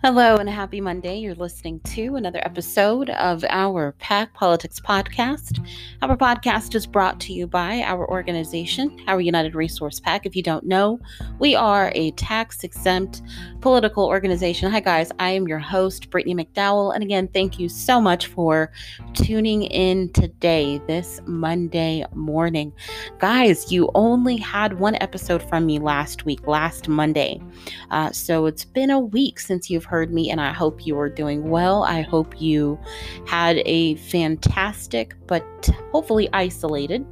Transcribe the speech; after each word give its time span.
Hello 0.00 0.36
and 0.36 0.48
happy 0.48 0.80
Monday. 0.80 1.18
You're 1.18 1.34
listening 1.34 1.80
to 1.80 2.14
another 2.14 2.38
episode 2.44 3.10
of 3.10 3.44
our 3.48 3.96
PAC 3.98 4.32
Politics 4.32 4.78
Podcast. 4.78 5.58
Our 6.02 6.16
podcast 6.16 6.76
is 6.76 6.86
brought 6.86 7.18
to 7.22 7.32
you 7.32 7.48
by 7.48 7.82
our 7.82 8.08
organization, 8.08 8.96
our 9.08 9.20
United 9.20 9.56
Resource 9.56 9.98
PAC. 9.98 10.24
If 10.24 10.36
you 10.36 10.42
don't 10.44 10.64
know, 10.64 11.00
we 11.40 11.56
are 11.56 11.90
a 11.96 12.12
tax 12.12 12.62
exempt 12.62 13.22
political 13.60 14.06
organization. 14.06 14.70
Hi, 14.70 14.78
guys. 14.78 15.10
I 15.18 15.30
am 15.30 15.48
your 15.48 15.58
host, 15.58 16.10
Brittany 16.10 16.44
McDowell. 16.44 16.94
And 16.94 17.02
again, 17.02 17.26
thank 17.26 17.58
you 17.58 17.68
so 17.68 18.00
much 18.00 18.28
for 18.28 18.70
tuning 19.14 19.64
in 19.64 20.12
today, 20.12 20.80
this 20.86 21.20
Monday 21.26 22.04
morning. 22.14 22.72
Guys, 23.18 23.72
you 23.72 23.90
only 23.96 24.36
had 24.36 24.78
one 24.78 24.94
episode 25.00 25.42
from 25.42 25.66
me 25.66 25.80
last 25.80 26.24
week, 26.24 26.46
last 26.46 26.86
Monday. 26.86 27.42
Uh, 27.90 28.12
so 28.12 28.46
it's 28.46 28.64
been 28.64 28.90
a 28.90 29.00
week 29.00 29.40
since 29.40 29.68
you've 29.68 29.87
heard 29.88 30.12
me, 30.12 30.30
and 30.30 30.40
I 30.40 30.52
hope 30.52 30.86
you 30.86 30.98
are 30.98 31.08
doing 31.08 31.48
well. 31.48 31.82
I 31.82 32.02
hope 32.02 32.40
you 32.40 32.78
had 33.26 33.62
a 33.64 33.96
fantastic 33.96 35.14
but 35.26 35.44
hopefully 35.92 36.28
isolated 36.32 37.04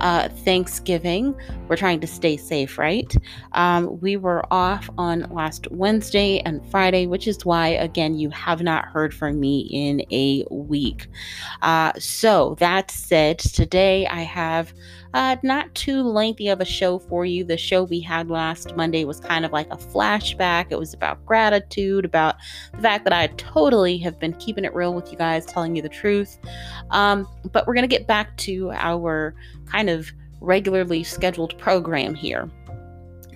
uh, 0.00 0.28
Thanksgiving. 0.28 1.34
We're 1.68 1.76
trying 1.76 2.00
to 2.00 2.06
stay 2.06 2.36
safe, 2.36 2.78
right? 2.78 3.14
Um, 3.52 4.00
we 4.00 4.16
were 4.16 4.42
off 4.50 4.88
on 4.98 5.22
last 5.30 5.70
Wednesday 5.70 6.40
and 6.40 6.64
Friday, 6.70 7.06
which 7.06 7.28
is 7.28 7.44
why, 7.44 7.68
again, 7.68 8.14
you 8.14 8.30
have 8.30 8.62
not 8.62 8.86
heard 8.86 9.14
from 9.14 9.38
me 9.38 9.68
in 9.70 10.02
a 10.10 10.44
week. 10.50 11.06
Uh, 11.60 11.92
so, 11.98 12.56
that 12.58 12.90
said, 12.90 13.38
today 13.38 14.06
I 14.06 14.22
have 14.22 14.72
uh, 15.14 15.36
not 15.42 15.74
too 15.74 16.02
lengthy 16.02 16.48
of 16.48 16.60
a 16.60 16.64
show 16.64 16.98
for 16.98 17.26
you. 17.26 17.44
The 17.44 17.58
show 17.58 17.84
we 17.84 18.00
had 18.00 18.30
last 18.30 18.74
Monday 18.76 19.04
was 19.04 19.20
kind 19.20 19.44
of 19.44 19.52
like 19.52 19.70
a 19.70 19.76
flashback. 19.76 20.68
It 20.70 20.78
was 20.78 20.94
about 20.94 21.24
gratitude, 21.26 22.01
about 22.04 22.36
the 22.72 22.82
fact 22.82 23.04
that 23.04 23.12
I 23.12 23.28
totally 23.36 23.98
have 23.98 24.18
been 24.18 24.34
keeping 24.34 24.64
it 24.64 24.74
real 24.74 24.94
with 24.94 25.10
you 25.10 25.18
guys, 25.18 25.46
telling 25.46 25.76
you 25.76 25.82
the 25.82 25.88
truth. 25.88 26.38
Um, 26.90 27.28
but 27.52 27.66
we're 27.66 27.74
going 27.74 27.88
to 27.88 27.96
get 27.96 28.06
back 28.06 28.36
to 28.38 28.70
our 28.72 29.34
kind 29.66 29.88
of 29.88 30.10
regularly 30.40 31.04
scheduled 31.04 31.56
program 31.58 32.14
here. 32.14 32.50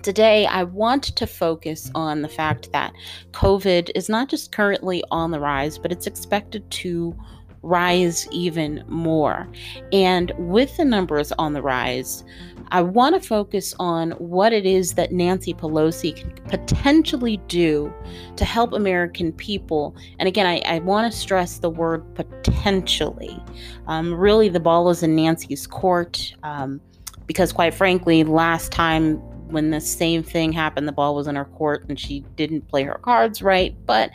Today, 0.03 0.45
I 0.45 0.63
want 0.63 1.03
to 1.15 1.27
focus 1.27 1.91
on 1.95 2.21
the 2.21 2.29
fact 2.29 2.71
that 2.71 2.93
COVID 3.31 3.89
is 3.95 4.07
not 4.07 4.29
just 4.29 4.51
currently 4.51 5.03
on 5.11 5.31
the 5.31 5.39
rise, 5.39 5.77
but 5.77 5.91
it's 5.91 6.07
expected 6.07 6.69
to 6.71 7.17
rise 7.61 8.27
even 8.31 8.83
more. 8.87 9.47
And 9.91 10.31
with 10.37 10.75
the 10.77 10.85
numbers 10.85 11.31
on 11.33 11.53
the 11.53 11.61
rise, 11.61 12.23
I 12.69 12.81
want 12.81 13.21
to 13.21 13.25
focus 13.25 13.73
on 13.79 14.11
what 14.11 14.51
it 14.51 14.65
is 14.65 14.95
that 14.95 15.11
Nancy 15.11 15.53
Pelosi 15.53 16.15
can 16.15 16.31
potentially 16.49 17.37
do 17.47 17.93
to 18.35 18.45
help 18.45 18.73
American 18.73 19.31
people. 19.31 19.95
And 20.19 20.27
again, 20.27 20.45
I, 20.45 20.61
I 20.65 20.79
want 20.79 21.11
to 21.11 21.17
stress 21.17 21.59
the 21.59 21.69
word 21.69 22.03
potentially. 22.15 23.41
Um, 23.87 24.13
really, 24.13 24.49
the 24.49 24.59
ball 24.59 24.89
is 24.89 25.03
in 25.03 25.15
Nancy's 25.15 25.65
court 25.65 26.33
um, 26.43 26.81
because, 27.25 27.53
quite 27.53 27.73
frankly, 27.73 28.23
last 28.23 28.71
time 28.71 29.17
when 29.49 29.69
the 29.69 29.79
same 29.79 30.23
thing 30.23 30.51
happened, 30.51 30.87
the 30.89 30.93
ball 30.93 31.15
was 31.15 31.27
in 31.27 31.35
her 31.35 31.45
court 31.45 31.85
and 31.87 31.97
she 31.97 32.19
didn't 32.35 32.67
play 32.67 32.83
her 32.83 32.99
cards 33.01 33.41
right. 33.41 33.75
But 33.85 34.11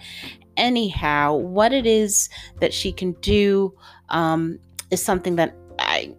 anyhow, 0.56 1.34
what 1.34 1.72
it 1.72 1.86
is 1.86 2.28
that 2.60 2.72
she 2.72 2.92
can 2.92 3.12
do 3.20 3.74
um, 4.08 4.58
is 4.90 5.02
something 5.02 5.36
that 5.36 5.56
I, 5.78 6.14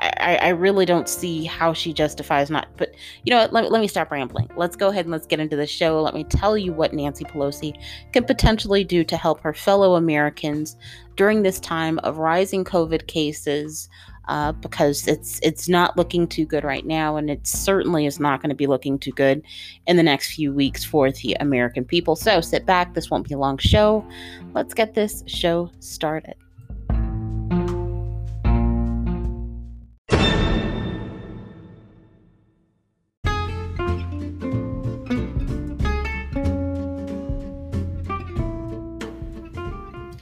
I, 0.00 0.38
I 0.42 0.48
really 0.50 0.86
don't 0.86 1.08
see 1.08 1.44
how 1.44 1.72
she 1.72 1.92
justifies 1.92 2.50
not. 2.50 2.68
But 2.76 2.94
you 3.24 3.30
know 3.30 3.38
what? 3.38 3.52
Let, 3.52 3.72
let 3.72 3.80
me 3.80 3.88
stop 3.88 4.10
rambling. 4.10 4.48
Let's 4.56 4.76
go 4.76 4.88
ahead 4.88 5.04
and 5.04 5.12
let's 5.12 5.26
get 5.26 5.40
into 5.40 5.56
the 5.56 5.66
show. 5.66 6.00
Let 6.00 6.14
me 6.14 6.24
tell 6.24 6.56
you 6.56 6.72
what 6.72 6.92
Nancy 6.92 7.24
Pelosi 7.24 7.74
can 8.12 8.24
potentially 8.24 8.84
do 8.84 9.04
to 9.04 9.16
help 9.16 9.40
her 9.40 9.52
fellow 9.52 9.96
Americans 9.96 10.76
during 11.16 11.42
this 11.42 11.60
time 11.60 11.98
of 12.00 12.18
rising 12.18 12.64
COVID 12.64 13.06
cases, 13.08 13.88
uh, 14.28 14.52
because 14.52 15.08
it's 15.08 15.40
it's 15.42 15.68
not 15.68 15.96
looking 15.96 16.26
too 16.26 16.44
good 16.44 16.64
right 16.64 16.86
now, 16.86 17.16
and 17.16 17.30
it 17.30 17.46
certainly 17.46 18.06
is 18.06 18.20
not 18.20 18.40
going 18.40 18.50
to 18.50 18.54
be 18.54 18.66
looking 18.66 18.98
too 18.98 19.12
good 19.12 19.42
in 19.86 19.96
the 19.96 20.02
next 20.02 20.34
few 20.34 20.52
weeks 20.52 20.84
for 20.84 21.10
the 21.10 21.36
American 21.40 21.84
people. 21.84 22.14
So 22.14 22.40
sit 22.40 22.66
back. 22.66 22.94
This 22.94 23.10
won't 23.10 23.26
be 23.26 23.34
a 23.34 23.38
long 23.38 23.58
show. 23.58 24.06
Let's 24.54 24.74
get 24.74 24.94
this 24.94 25.24
show 25.26 25.70
started. 25.80 26.34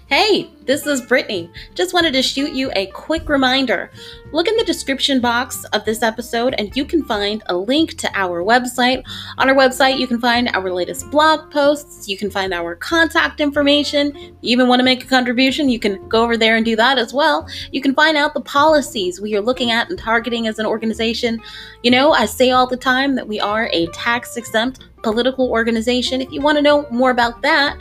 Hey, 0.08 0.48
this 0.66 0.84
is 0.86 1.00
Brittany. 1.00 1.50
Just 1.74 1.94
wanted 1.94 2.12
to 2.12 2.22
shoot 2.22 2.52
you 2.52 2.70
a 2.74 2.86
quick 2.88 3.28
reminder. 3.28 3.90
Look 4.32 4.48
in 4.48 4.56
the 4.56 4.64
description 4.64 5.20
box 5.20 5.64
of 5.72 5.84
this 5.84 6.02
episode 6.02 6.54
and 6.58 6.74
you 6.76 6.84
can 6.84 7.04
find 7.04 7.42
a 7.46 7.56
link 7.56 7.96
to 7.98 8.10
our 8.14 8.42
website. 8.42 9.04
On 9.38 9.48
our 9.48 9.54
website, 9.54 9.98
you 9.98 10.08
can 10.08 10.20
find 10.20 10.48
our 10.48 10.72
latest 10.72 11.08
blog 11.10 11.50
posts, 11.52 12.08
you 12.08 12.18
can 12.18 12.30
find 12.30 12.52
our 12.52 12.74
contact 12.74 13.40
information. 13.40 14.14
you 14.16 14.32
even 14.42 14.66
want 14.66 14.80
to 14.80 14.84
make 14.84 15.04
a 15.04 15.06
contribution, 15.06 15.68
you 15.68 15.78
can 15.78 16.06
go 16.08 16.24
over 16.24 16.36
there 16.36 16.56
and 16.56 16.64
do 16.64 16.74
that 16.74 16.98
as 16.98 17.14
well. 17.14 17.48
You 17.70 17.80
can 17.80 17.94
find 17.94 18.16
out 18.16 18.34
the 18.34 18.40
policies 18.40 19.20
we 19.20 19.36
are 19.36 19.40
looking 19.40 19.70
at 19.70 19.88
and 19.88 19.98
targeting 19.98 20.48
as 20.48 20.58
an 20.58 20.66
organization. 20.66 21.40
You 21.84 21.92
know, 21.92 22.10
I 22.10 22.26
say 22.26 22.50
all 22.50 22.66
the 22.66 22.76
time 22.76 23.14
that 23.14 23.28
we 23.28 23.38
are 23.38 23.70
a 23.72 23.86
tax 23.88 24.36
exempt 24.36 24.80
political 25.02 25.48
organization. 25.48 26.20
If 26.20 26.32
you 26.32 26.40
want 26.40 26.58
to 26.58 26.62
know 26.62 26.88
more 26.90 27.10
about 27.10 27.40
that, 27.42 27.80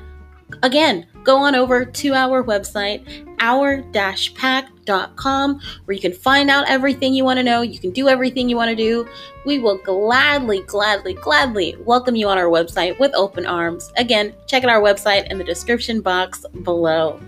again, 0.64 1.06
go 1.24 1.38
on 1.38 1.56
over 1.56 1.86
to 1.86 2.14
our 2.14 2.44
website, 2.44 3.04
our-pac.com, 3.40 4.00
where 5.86 5.96
you 5.96 6.02
can 6.02 6.14
find 6.14 6.50
out 6.50 6.70
everything 6.70 7.14
you 7.14 7.24
want 7.24 7.38
to 7.38 7.44
know. 7.44 7.62
You 7.62 7.80
can 7.80 7.92
do 7.92 8.08
everything 8.08 8.50
you 8.50 8.56
want 8.56 8.70
to 8.70 8.76
do. 8.76 9.08
We 9.46 9.60
will 9.60 9.78
gladly, 9.80 10.62
gladly, 10.62 11.14
gladly 11.14 11.76
welcome 11.80 12.16
you 12.16 12.28
on 12.28 12.38
our 12.38 12.46
website 12.46 13.00
with 13.00 13.14
open 13.16 13.46
arms. 13.46 13.92
Again, 13.98 14.34
check 14.48 14.64
out 14.64 14.70
our 14.70 14.82
website 14.82 15.30
in 15.32 15.38
the 15.38 15.44
description 15.44 16.02
box 16.02 16.46
below. 16.64 17.20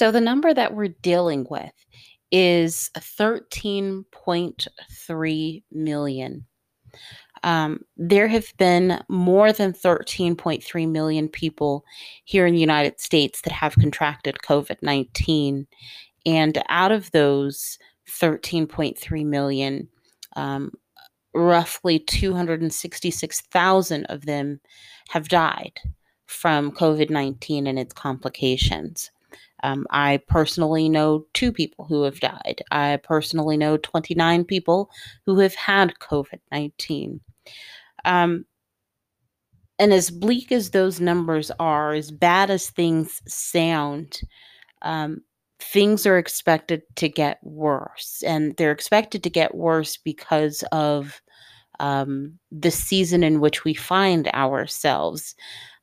So 0.00 0.10
the 0.10 0.18
number 0.18 0.52
that 0.54 0.74
we're 0.74 0.94
dealing 1.02 1.46
with 1.50 1.74
is 2.32 2.90
13.3 2.96 5.62
million. 5.70 6.46
Um, 7.42 7.80
there 7.98 8.28
have 8.28 8.50
been 8.56 9.04
more 9.10 9.52
than 9.52 9.74
13.3 9.74 10.88
million 10.88 11.28
people 11.28 11.84
here 12.24 12.46
in 12.46 12.54
the 12.54 12.60
United 12.60 12.98
States 12.98 13.42
that 13.42 13.52
have 13.52 13.74
contracted 13.74 14.38
COVID 14.42 14.78
19. 14.80 15.66
And 16.24 16.62
out 16.70 16.92
of 16.92 17.10
those 17.10 17.76
13.3 18.08 19.26
million, 19.26 19.86
um, 20.34 20.72
roughly 21.34 21.98
266,000 21.98 24.06
of 24.06 24.24
them 24.24 24.60
have 25.10 25.28
died 25.28 25.78
from 26.24 26.72
COVID 26.72 27.10
19 27.10 27.66
and 27.66 27.78
its 27.78 27.92
complications. 27.92 29.10
Um, 29.62 29.86
I 29.90 30.20
personally 30.28 30.88
know 30.88 31.26
two 31.34 31.52
people 31.52 31.84
who 31.84 32.02
have 32.02 32.20
died. 32.20 32.62
I 32.70 32.98
personally 33.02 33.56
know 33.56 33.76
29 33.76 34.44
people 34.44 34.90
who 35.26 35.38
have 35.38 35.54
had 35.54 35.94
COVID 36.00 36.40
19. 36.50 37.20
Um, 38.04 38.46
and 39.78 39.92
as 39.92 40.10
bleak 40.10 40.52
as 40.52 40.70
those 40.70 41.00
numbers 41.00 41.50
are, 41.58 41.94
as 41.94 42.10
bad 42.10 42.50
as 42.50 42.68
things 42.68 43.22
sound, 43.26 44.20
um, 44.82 45.22
things 45.58 46.06
are 46.06 46.18
expected 46.18 46.82
to 46.96 47.08
get 47.08 47.38
worse. 47.42 48.22
And 48.26 48.56
they're 48.56 48.72
expected 48.72 49.22
to 49.22 49.30
get 49.30 49.54
worse 49.54 49.96
because 49.96 50.64
of 50.72 51.22
um, 51.80 52.38
the 52.52 52.70
season 52.70 53.24
in 53.24 53.40
which 53.40 53.64
we 53.64 53.74
find 53.74 54.28
ourselves. 54.28 55.34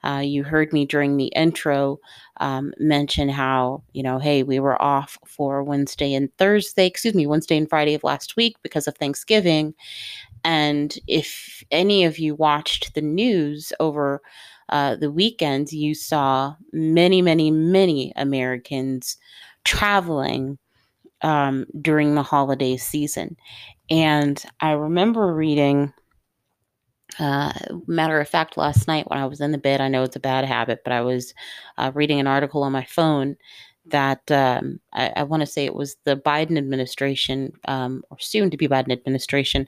Uh, 0.04 0.22
you 0.24 0.44
heard 0.44 0.72
me 0.72 0.86
during 0.86 1.18
the 1.18 1.28
intro 1.36 2.00
um, 2.40 2.72
mention 2.78 3.28
how, 3.28 3.84
you 3.94 4.04
know, 4.04 4.20
hey, 4.20 4.44
we 4.44 4.60
were 4.60 4.80
off 4.82 5.18
for 5.26 5.64
Wednesday 5.64 6.14
and 6.14 6.32
Thursday, 6.38 6.86
excuse 6.86 7.16
me, 7.16 7.26
Wednesday 7.26 7.58
and 7.58 7.68
Friday 7.68 7.96
of 7.96 8.04
last 8.04 8.38
week 8.38 8.56
because 8.62 8.88
of 8.88 8.96
Thanksgiving. 8.96 9.74
And 10.46 10.98
if 11.08 11.64
any 11.72 12.06
of 12.06 12.20
you 12.20 12.36
watched 12.36 12.94
the 12.94 13.02
news 13.02 13.74
over 13.80 14.22
uh, 14.70 14.98
the 14.98 15.12
weekend, 15.12 15.72
you 15.72 15.96
saw 15.96 16.56
many, 16.72 17.22
many, 17.22 17.50
many 17.50 18.14
Americans 18.16 19.18
traveling 19.66 20.60
um, 21.22 21.66
during 21.82 22.14
the 22.14 22.24
holiday 22.24 22.78
season. 22.78 23.36
And 23.90 24.44
I 24.60 24.72
remember 24.72 25.34
reading 25.34 25.94
Uh, 27.20 27.54
matter 27.88 28.20
of 28.20 28.28
fact, 28.30 28.58
last 28.58 28.88
night 28.88 29.10
when 29.10 29.18
I 29.20 29.26
was 29.26 29.42
in 29.42 29.52
the 29.52 29.58
bed, 29.58 29.82
I 29.82 29.88
know 29.88 30.04
it's 30.04 30.16
a 30.16 30.20
bad 30.20 30.46
habit, 30.46 30.82
but 30.84 30.94
I 30.94 31.02
was 31.02 31.34
uh, 31.78 31.92
reading 31.96 32.20
an 32.20 32.28
article 32.28 32.64
on 32.64 32.72
my 32.72 32.84
phone 32.84 33.38
that 33.86 34.30
um, 34.30 34.80
I, 34.94 35.14
I 35.16 35.24
want 35.24 35.42
to 35.42 35.48
say 35.48 35.64
it 35.66 35.74
was 35.74 35.96
the 36.04 36.18
Biden 36.18 36.58
administration 36.58 37.54
um, 37.68 38.04
or 38.12 38.20
soon 38.20 38.52
to 38.52 38.58
be 38.58 38.68
Biden 38.68 38.92
administration 38.92 39.66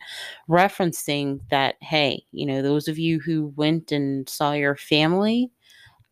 referencing 0.50 1.40
that, 1.50 1.76
hey, 1.82 2.22
you 2.32 2.46
know, 2.46 2.62
those 2.62 2.90
of 2.90 3.00
you 3.00 3.20
who 3.20 3.54
went 3.56 3.92
and 3.94 4.28
saw 4.28 4.52
your 4.52 4.76
family 4.76 5.50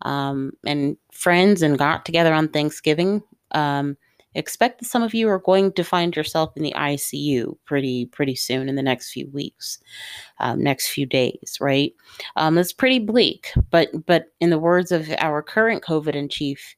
um, 0.04 0.54
and 0.66 0.98
friends 1.12 1.62
and 1.62 1.78
got 1.78 2.06
together 2.06 2.34
on 2.34 2.50
Thanksgiving, 2.50 3.24
um, 3.52 3.98
expect 4.38 4.80
that 4.80 4.86
some 4.86 5.04
of 5.04 5.14
you 5.14 5.28
are 5.30 5.40
going 5.40 5.74
to 5.74 5.84
find 5.84 6.16
yourself 6.16 6.56
in 6.56 6.64
the 6.64 6.74
ICU 6.76 7.58
pretty 7.66 8.06
pretty 8.08 8.36
soon 8.36 8.70
in 8.70 8.76
the 8.76 8.84
next 8.84 9.12
few 9.12 9.28
weeks, 9.32 9.80
um, 10.40 10.64
next 10.64 10.90
few 10.90 11.06
days, 11.06 11.58
right? 11.60 11.94
Um, 12.36 12.58
it's 12.58 12.74
pretty 12.74 13.00
bleak, 13.00 13.52
but 13.72 13.90
but 14.06 14.28
in 14.40 14.50
the 14.50 14.60
words 14.60 14.92
of 14.92 15.10
our 15.18 15.42
current 15.42 15.84
COVID 15.84 16.16
in 16.16 16.30
chief, 16.30 16.76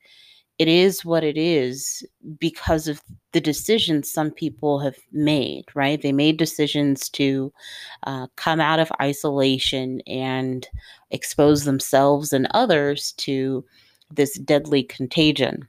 it 0.57 0.67
is 0.67 1.05
what 1.05 1.23
it 1.23 1.37
is 1.37 2.03
because 2.37 2.87
of 2.87 3.01
the 3.31 3.41
decisions 3.41 4.11
some 4.11 4.31
people 4.31 4.79
have 4.79 4.97
made, 5.11 5.65
right? 5.73 6.01
They 6.01 6.11
made 6.11 6.37
decisions 6.37 7.09
to 7.11 7.53
uh, 8.03 8.27
come 8.35 8.59
out 8.59 8.79
of 8.79 8.91
isolation 9.01 10.01
and 10.07 10.67
expose 11.11 11.63
themselves 11.63 12.33
and 12.33 12.47
others 12.51 13.13
to 13.17 13.63
this 14.11 14.37
deadly 14.39 14.83
contagion. 14.83 15.67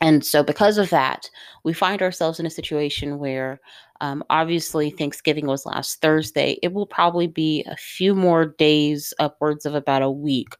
And 0.00 0.24
so, 0.24 0.42
because 0.42 0.78
of 0.78 0.90
that, 0.90 1.30
we 1.62 1.72
find 1.72 2.02
ourselves 2.02 2.40
in 2.40 2.46
a 2.46 2.50
situation 2.50 3.18
where 3.18 3.60
um, 4.00 4.22
obviously 4.28 4.90
Thanksgiving 4.90 5.46
was 5.46 5.64
last 5.64 6.00
Thursday. 6.00 6.58
It 6.62 6.72
will 6.72 6.86
probably 6.86 7.26
be 7.26 7.64
a 7.66 7.76
few 7.76 8.14
more 8.14 8.46
days, 8.46 9.14
upwards 9.18 9.64
of 9.64 9.74
about 9.74 10.02
a 10.02 10.10
week, 10.10 10.56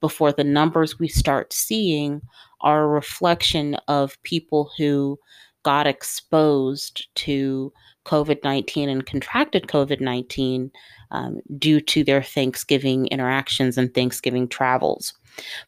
before 0.00 0.32
the 0.32 0.44
numbers 0.44 0.98
we 0.98 1.08
start 1.08 1.52
seeing 1.52 2.22
are 2.60 2.84
a 2.84 2.88
reflection 2.88 3.74
of 3.88 4.22
people 4.22 4.70
who 4.78 5.18
got 5.66 5.88
exposed 5.88 7.08
to 7.16 7.72
COVID 8.04 8.44
19 8.44 8.88
and 8.88 9.04
contracted 9.04 9.64
COVID 9.66 10.00
19 10.00 10.70
um, 11.10 11.40
due 11.58 11.80
to 11.80 12.04
their 12.04 12.22
Thanksgiving 12.22 13.08
interactions 13.08 13.76
and 13.76 13.92
Thanksgiving 13.92 14.46
travels. 14.46 15.12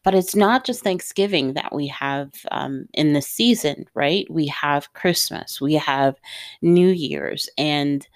But 0.04 0.14
it's 0.14 0.36
not 0.36 0.64
just 0.64 0.84
Thanksgiving 0.84 1.54
that 1.54 1.74
we 1.74 1.88
have 1.88 2.30
um, 2.52 2.86
in 2.94 3.12
the 3.12 3.20
season, 3.20 3.86
right? 3.94 4.24
We 4.30 4.46
have 4.46 4.92
Christmas, 4.92 5.60
we 5.60 5.74
have 5.74 6.14
New 6.62 6.90
Year's. 6.90 7.50
And 7.58 8.06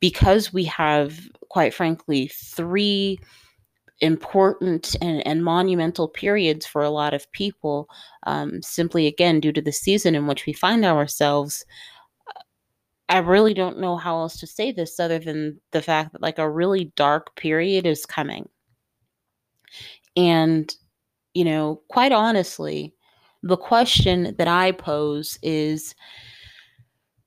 because 0.00 0.52
we 0.52 0.64
have, 0.64 1.28
quite 1.48 1.72
frankly, 1.72 2.26
three 2.26 3.20
important 4.00 4.96
and, 5.00 5.26
and 5.26 5.44
monumental 5.44 6.08
periods 6.08 6.66
for 6.66 6.82
a 6.82 6.90
lot 6.90 7.14
of 7.14 7.30
people, 7.32 7.88
um, 8.26 8.62
simply 8.62 9.06
again, 9.06 9.40
due 9.40 9.52
to 9.52 9.62
the 9.62 9.72
season 9.72 10.14
in 10.14 10.26
which 10.26 10.46
we 10.46 10.52
find 10.52 10.84
ourselves. 10.84 11.64
I 13.08 13.18
really 13.18 13.54
don't 13.54 13.80
know 13.80 13.96
how 13.96 14.18
else 14.18 14.38
to 14.38 14.46
say 14.46 14.70
this 14.70 15.00
other 15.00 15.18
than 15.18 15.60
the 15.72 15.82
fact 15.82 16.12
that 16.12 16.22
like 16.22 16.38
a 16.38 16.48
really 16.48 16.92
dark 16.96 17.34
period 17.36 17.84
is 17.84 18.06
coming. 18.06 18.48
And 20.16 20.74
you 21.34 21.44
know, 21.44 21.80
quite 21.88 22.12
honestly, 22.12 22.94
the 23.42 23.56
question 23.56 24.34
that 24.38 24.48
I 24.48 24.72
pose 24.72 25.38
is 25.42 25.94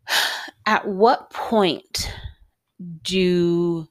at 0.65 0.87
what 0.87 1.29
point 1.31 2.13
do 3.01 3.87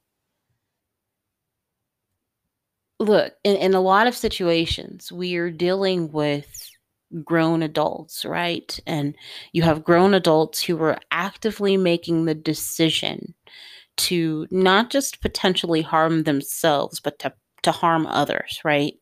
look 3.02 3.34
in, 3.44 3.56
in 3.56 3.74
a 3.74 3.80
lot 3.80 4.06
of 4.06 4.14
situations 4.16 5.12
we 5.12 5.36
are 5.36 5.50
dealing 5.50 6.10
with 6.12 6.70
grown 7.24 7.62
adults 7.62 8.24
right 8.24 8.80
and 8.86 9.14
you 9.52 9.62
have 9.62 9.84
grown 9.84 10.14
adults 10.14 10.62
who 10.62 10.80
are 10.82 10.98
actively 11.10 11.76
making 11.76 12.24
the 12.24 12.34
decision 12.34 13.34
to 13.96 14.46
not 14.50 14.90
just 14.90 15.20
potentially 15.20 15.82
harm 15.82 16.24
themselves 16.24 17.00
but 17.00 17.18
to 17.18 17.32
to 17.62 17.72
harm 17.72 18.06
others, 18.06 18.60
right? 18.64 18.94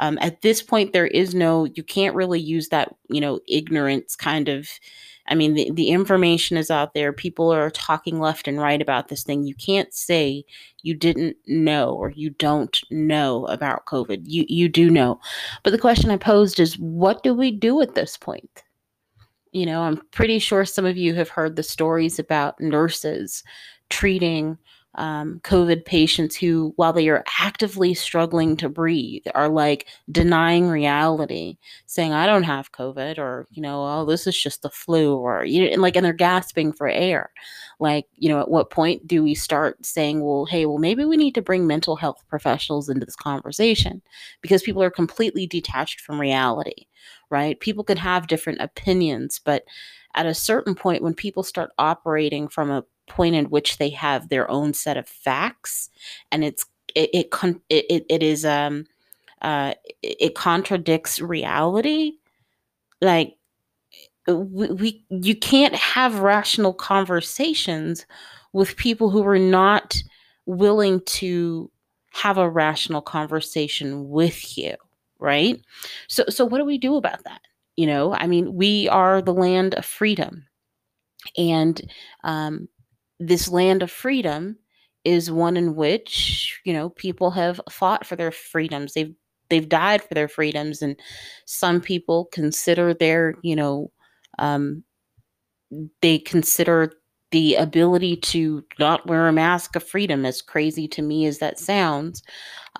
Um, 0.00 0.18
at 0.20 0.42
this 0.42 0.62
point, 0.62 0.92
there 0.92 1.06
is 1.06 1.34
no, 1.34 1.64
you 1.64 1.82
can't 1.82 2.14
really 2.14 2.40
use 2.40 2.68
that, 2.68 2.94
you 3.08 3.20
know, 3.20 3.40
ignorance 3.48 4.16
kind 4.16 4.48
of. 4.48 4.68
I 5.32 5.34
mean, 5.34 5.54
the, 5.54 5.70
the 5.70 5.88
information 5.88 6.58
is 6.58 6.70
out 6.70 6.92
there. 6.92 7.10
People 7.10 7.50
are 7.50 7.70
talking 7.70 8.20
left 8.20 8.46
and 8.46 8.60
right 8.60 8.82
about 8.82 9.08
this 9.08 9.22
thing. 9.22 9.44
You 9.44 9.54
can't 9.54 9.92
say 9.94 10.44
you 10.82 10.92
didn't 10.92 11.38
know 11.46 11.94
or 11.94 12.10
you 12.10 12.28
don't 12.28 12.78
know 12.90 13.46
about 13.46 13.86
COVID. 13.86 14.24
You 14.26 14.44
you 14.46 14.68
do 14.68 14.90
know. 14.90 15.18
But 15.62 15.70
the 15.70 15.78
question 15.78 16.10
I 16.10 16.18
posed 16.18 16.60
is 16.60 16.78
what 16.78 17.22
do 17.22 17.32
we 17.32 17.50
do 17.50 17.80
at 17.80 17.94
this 17.94 18.18
point? 18.18 18.62
You 19.52 19.64
know, 19.64 19.80
I'm 19.80 20.02
pretty 20.10 20.38
sure 20.38 20.66
some 20.66 20.84
of 20.84 20.98
you 20.98 21.14
have 21.14 21.30
heard 21.30 21.56
the 21.56 21.62
stories 21.62 22.18
about 22.18 22.60
nurses 22.60 23.42
treating 23.88 24.58
um, 24.96 25.40
COVID 25.42 25.84
patients 25.84 26.36
who, 26.36 26.72
while 26.76 26.92
they 26.92 27.08
are 27.08 27.24
actively 27.40 27.94
struggling 27.94 28.56
to 28.58 28.68
breathe, 28.68 29.22
are 29.34 29.48
like 29.48 29.86
denying 30.10 30.68
reality, 30.68 31.56
saying, 31.86 32.12
I 32.12 32.26
don't 32.26 32.42
have 32.42 32.72
COVID, 32.72 33.18
or, 33.18 33.46
you 33.50 33.62
know, 33.62 33.82
oh, 33.84 34.04
this 34.04 34.26
is 34.26 34.40
just 34.40 34.62
the 34.62 34.70
flu, 34.70 35.16
or, 35.16 35.44
you 35.44 35.64
know, 35.64 35.70
and 35.72 35.80
like, 35.80 35.96
and 35.96 36.04
they're 36.04 36.12
gasping 36.12 36.72
for 36.72 36.88
air. 36.88 37.30
Like, 37.80 38.06
you 38.14 38.28
know, 38.28 38.40
at 38.40 38.50
what 38.50 38.70
point 38.70 39.06
do 39.06 39.22
we 39.22 39.34
start 39.34 39.84
saying, 39.84 40.22
well, 40.22 40.44
hey, 40.44 40.66
well, 40.66 40.78
maybe 40.78 41.04
we 41.04 41.16
need 41.16 41.34
to 41.36 41.42
bring 41.42 41.66
mental 41.66 41.96
health 41.96 42.22
professionals 42.28 42.88
into 42.88 43.06
this 43.06 43.16
conversation 43.16 44.02
because 44.42 44.62
people 44.62 44.82
are 44.82 44.90
completely 44.90 45.46
detached 45.46 46.00
from 46.00 46.20
reality, 46.20 46.86
right? 47.30 47.58
People 47.60 47.82
can 47.82 47.96
have 47.96 48.26
different 48.26 48.60
opinions, 48.60 49.40
but 49.42 49.64
at 50.14 50.26
a 50.26 50.34
certain 50.34 50.74
point, 50.74 51.02
when 51.02 51.14
people 51.14 51.42
start 51.42 51.70
operating 51.78 52.46
from 52.46 52.70
a 52.70 52.84
point 53.08 53.34
in 53.34 53.46
which 53.46 53.78
they 53.78 53.90
have 53.90 54.28
their 54.28 54.50
own 54.50 54.74
set 54.74 54.96
of 54.96 55.08
facts 55.08 55.90
and 56.30 56.44
it's 56.44 56.64
it 56.94 57.10
it 57.12 57.30
it, 57.68 58.06
it 58.08 58.22
is 58.22 58.44
um 58.44 58.84
uh 59.42 59.74
it 60.02 60.34
contradicts 60.34 61.20
reality. 61.20 62.12
Like 63.00 63.36
we, 64.26 64.68
we 64.68 65.04
you 65.10 65.34
can't 65.36 65.74
have 65.74 66.20
rational 66.20 66.72
conversations 66.74 68.06
with 68.52 68.76
people 68.76 69.10
who 69.10 69.26
are 69.26 69.38
not 69.38 69.96
willing 70.46 71.00
to 71.06 71.70
have 72.12 72.38
a 72.38 72.48
rational 72.48 73.02
conversation 73.02 74.08
with 74.08 74.56
you 74.58 74.74
right? 75.18 75.60
So 76.08 76.24
so 76.28 76.44
what 76.44 76.58
do 76.58 76.64
we 76.64 76.78
do 76.78 76.96
about 76.96 77.24
that? 77.24 77.40
You 77.76 77.86
know 77.86 78.14
i 78.14 78.26
mean 78.26 78.54
we 78.54 78.88
are 78.88 79.22
the 79.22 79.34
land 79.34 79.74
of 79.74 79.84
freedom. 79.84 80.46
And 81.36 81.80
um, 82.24 82.68
this 83.20 83.48
land 83.48 83.82
of 83.82 83.90
freedom 83.90 84.56
is 85.04 85.30
one 85.30 85.56
in 85.56 85.74
which 85.74 86.60
you 86.64 86.72
know 86.72 86.90
people 86.90 87.30
have 87.32 87.60
fought 87.70 88.06
for 88.06 88.16
their 88.16 88.32
freedoms. 88.32 88.94
They've 88.94 89.14
they've 89.50 89.68
died 89.68 90.02
for 90.02 90.14
their 90.14 90.28
freedoms 90.28 90.82
and 90.82 90.96
some 91.46 91.80
people 91.80 92.28
consider 92.32 92.94
their 92.94 93.34
you 93.42 93.56
know 93.56 93.92
um, 94.38 94.84
they 96.02 96.18
consider 96.18 96.92
the 97.32 97.56
ability 97.56 98.16
to 98.16 98.64
not 98.78 99.06
wear 99.06 99.28
a 99.28 99.32
mask 99.32 99.76
of 99.76 99.82
freedom. 99.82 100.26
As 100.26 100.42
crazy 100.42 100.88
to 100.88 101.02
me 101.02 101.26
as 101.26 101.38
that 101.38 101.58
sounds 101.58 102.22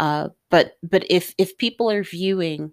uh, 0.01 0.29
but 0.51 0.77
but 0.83 1.05
if 1.11 1.35
if 1.39 1.57
people 1.59 1.91
are 1.91 2.05
viewing 2.05 2.73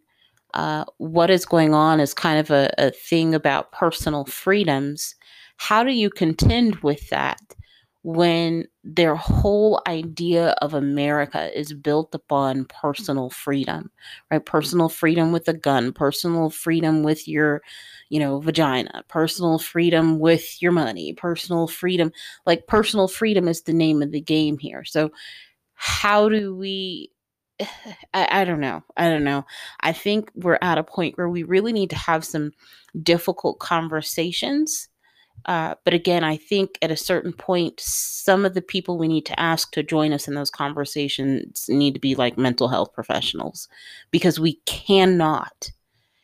uh, 0.56 0.86
what 0.98 1.30
is 1.30 1.46
going 1.46 1.74
on 1.74 2.00
as 2.00 2.14
kind 2.14 2.40
of 2.40 2.52
a, 2.52 2.74
a 2.78 2.92
thing 2.92 3.36
about 3.36 3.72
personal 3.72 4.26
freedoms 4.26 5.16
how 5.60 5.84
do 5.84 5.92
you 5.92 6.10
contend 6.10 6.78
with 6.78 7.10
that 7.10 7.42
when 8.02 8.66
their 8.86 9.14
whole 9.14 9.82
idea 9.86 10.52
of 10.62 10.74
America 10.74 11.52
is 11.58 11.74
built 11.74 12.16
upon 12.16 12.64
personal 12.64 13.30
freedom, 13.30 13.92
right? 14.32 14.46
Personal 14.46 14.88
freedom 14.88 15.34
with 15.34 15.50
a 15.50 15.54
gun, 15.54 15.92
personal 15.92 16.50
freedom 16.50 17.04
with 17.04 17.28
your, 17.28 17.62
you 18.08 18.22
know, 18.22 18.40
vagina, 18.40 19.04
personal 19.10 19.60
freedom 19.60 20.18
with 20.18 20.62
your 20.62 20.72
money, 20.72 21.12
personal 21.12 21.68
freedom. 21.68 22.10
Like 22.46 22.66
personal 22.66 23.10
freedom 23.10 23.50
is 23.50 23.64
the 23.64 23.74
name 23.74 24.02
of 24.02 24.12
the 24.12 24.22
game 24.22 24.58
here. 24.58 24.86
So, 24.86 25.12
how 25.74 26.30
do 26.30 26.56
we? 26.56 27.12
I, 28.14 28.42
I 28.42 28.46
don't 28.46 28.62
know. 28.62 28.82
I 28.96 29.10
don't 29.10 29.26
know. 29.26 29.46
I 29.82 29.92
think 29.92 30.32
we're 30.36 30.58
at 30.62 30.78
a 30.78 30.84
point 30.84 31.18
where 31.18 31.30
we 31.30 31.44
really 31.44 31.74
need 31.74 31.90
to 31.90 31.98
have 31.98 32.24
some 32.24 32.54
difficult 33.04 33.60
conversations 33.60 34.88
uh, 35.46 35.76
but 35.84 35.94
again, 35.94 36.24
I 36.24 36.38
think 36.38 36.78
at 36.82 36.92
a 36.92 36.98
certain 36.98 37.34
point, 37.34 37.80
some 37.80 38.46
of 38.46 38.54
the 38.54 38.62
people 38.62 38.98
we 38.98 39.08
need 39.08 39.26
to 39.28 39.40
ask 39.40 39.72
to 39.72 39.84
join 39.84 40.14
us 40.14 40.28
in 40.28 40.36
those 40.36 40.50
conversations 40.50 41.68
need 41.70 41.94
to 41.94 42.00
be 42.00 42.16
like 42.16 42.38
mental 42.38 42.68
health 42.68 42.94
professionals 42.94 43.68
because 44.12 44.40
we 44.40 44.56
cannot 44.66 45.72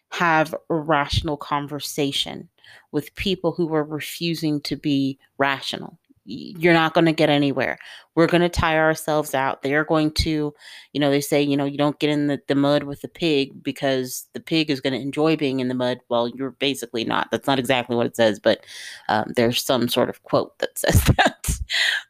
have 0.09 0.53
a 0.69 0.75
rational 0.75 1.37
conversation 1.37 2.49
with 2.91 3.15
people 3.15 3.51
who 3.51 3.73
are 3.73 3.83
refusing 3.83 4.61
to 4.61 4.75
be 4.75 5.19
rational. 5.37 5.97
You're 6.25 6.73
not 6.73 6.93
going 6.93 7.05
to 7.05 7.13
get 7.13 7.29
anywhere. 7.29 7.77
We're 8.15 8.27
going 8.27 8.41
to 8.41 8.49
tire 8.49 8.81
ourselves 8.81 9.35
out. 9.35 9.61
They 9.61 9.75
are 9.75 9.83
going 9.83 10.11
to, 10.11 10.53
you 10.91 10.99
know, 10.99 11.11
they 11.11 11.21
say, 11.21 11.41
you 11.41 11.55
know, 11.55 11.65
you 11.65 11.77
don't 11.77 11.99
get 11.99 12.09
in 12.09 12.27
the, 12.27 12.41
the 12.47 12.55
mud 12.55 12.83
with 12.83 13.01
the 13.01 13.07
pig 13.07 13.63
because 13.63 14.27
the 14.33 14.39
pig 14.39 14.71
is 14.71 14.81
going 14.81 14.93
to 14.93 14.99
enjoy 14.99 15.35
being 15.35 15.59
in 15.59 15.67
the 15.67 15.75
mud. 15.75 15.99
Well, 16.09 16.27
you're 16.29 16.51
basically 16.51 17.03
not. 17.03 17.29
That's 17.31 17.47
not 17.47 17.59
exactly 17.59 17.95
what 17.95 18.07
it 18.07 18.15
says, 18.15 18.39
but 18.39 18.65
um, 19.07 19.31
there's 19.35 19.63
some 19.63 19.87
sort 19.87 20.09
of 20.09 20.23
quote 20.23 20.57
that 20.59 20.77
says 20.79 21.03
that. 21.17 21.59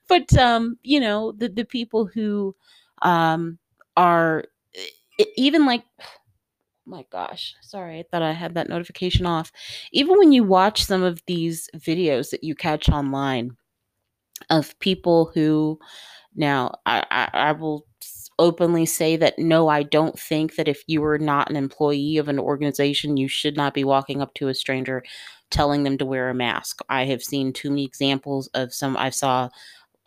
but, 0.08 0.34
um, 0.38 0.78
you 0.84 1.00
know, 1.00 1.34
the, 1.34 1.50
the 1.50 1.66
people 1.66 2.06
who 2.06 2.56
um, 3.02 3.58
are 3.98 4.46
even 5.36 5.66
like, 5.66 5.84
my 6.86 7.04
gosh, 7.12 7.56
sorry, 7.62 8.00
I 8.00 8.06
thought 8.10 8.22
I 8.22 8.32
had 8.32 8.54
that 8.54 8.70
notification 8.70 9.26
off. 9.26 9.52
Even 9.92 10.18
when 10.18 10.32
you 10.32 10.44
watch 10.44 10.86
some 10.86 11.04
of 11.04 11.22
these 11.26 11.70
videos 11.76 12.30
that 12.30 12.44
you 12.44 12.56
catch 12.56 12.90
online, 12.90 13.58
of 14.50 14.78
people 14.80 15.32
who 15.34 15.80
now 16.36 16.76
I, 16.86 17.06
I, 17.12 17.30
I 17.34 17.52
will 17.54 17.86
openly 18.40 18.86
say 18.86 19.18
that 19.18 19.40
no, 19.40 19.68
I 19.70 19.84
don't 19.84 20.20
think 20.20 20.56
that 20.56 20.68
if 20.68 20.84
you 20.88 21.04
are 21.06 21.20
not 21.20 21.50
an 21.50 21.56
employee 21.56 22.18
of 22.18 22.28
an 22.30 22.40
organization, 22.40 23.18
you 23.18 23.28
should 23.28 23.58
not 23.58 23.74
be 23.74 23.84
walking 23.84 24.22
up 24.22 24.34
to 24.36 24.50
a 24.50 24.56
stranger 24.56 25.04
telling 25.52 25.84
them 25.84 25.98
to 26.00 26.06
wear 26.06 26.30
a 26.30 26.36
mask. 26.36 26.82
I 26.90 27.06
have 27.06 27.24
seen 27.24 27.54
too 27.54 27.70
many 27.70 27.86
examples 27.86 28.48
of 28.54 28.74
some. 28.74 28.98
I 28.98 29.10
saw. 29.12 29.50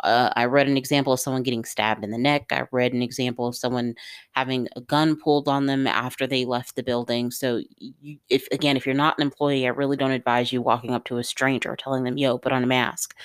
Uh, 0.04 0.30
I 0.36 0.44
read 0.44 0.68
an 0.68 0.76
example 0.76 1.12
of 1.12 1.20
someone 1.20 1.42
getting 1.42 1.64
stabbed 1.64 2.04
in 2.04 2.10
the 2.10 2.18
neck. 2.18 2.46
I 2.50 2.64
read 2.72 2.92
an 2.92 3.02
example 3.02 3.46
of 3.46 3.56
someone 3.56 3.94
having 4.32 4.68
a 4.76 4.80
gun 4.80 5.16
pulled 5.16 5.48
on 5.48 5.66
them 5.66 5.86
after 5.86 6.26
they 6.26 6.44
left 6.44 6.76
the 6.76 6.82
building. 6.82 7.30
So, 7.30 7.62
you, 7.78 8.18
if 8.28 8.46
again, 8.52 8.76
if 8.76 8.86
you're 8.86 8.94
not 8.94 9.18
an 9.18 9.22
employee, 9.22 9.66
I 9.66 9.70
really 9.70 9.96
don't 9.96 10.10
advise 10.12 10.52
you 10.52 10.62
walking 10.62 10.92
up 10.94 11.04
to 11.06 11.18
a 11.18 11.24
stranger 11.24 11.76
telling 11.76 12.04
them, 12.04 12.18
"Yo, 12.18 12.38
put 12.38 12.52
on 12.52 12.64
a 12.64 12.66
mask." 12.66 13.16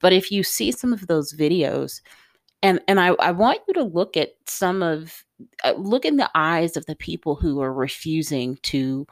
But 0.00 0.12
if 0.12 0.30
you 0.32 0.42
see 0.42 0.72
some 0.72 0.92
of 0.92 1.06
those 1.06 1.32
videos, 1.32 2.00
and 2.62 2.80
and 2.88 3.00
I, 3.00 3.08
I 3.08 3.32
want 3.32 3.60
you 3.68 3.74
to 3.74 3.84
look 3.84 4.16
at 4.16 4.34
some 4.46 4.82
of 4.82 5.24
uh, 5.64 5.72
look 5.76 6.04
in 6.04 6.16
the 6.16 6.30
eyes 6.34 6.76
of 6.76 6.86
the 6.86 6.96
people 6.96 7.34
who 7.36 7.60
are 7.62 7.72
refusing 7.72 8.58
to 8.64 9.06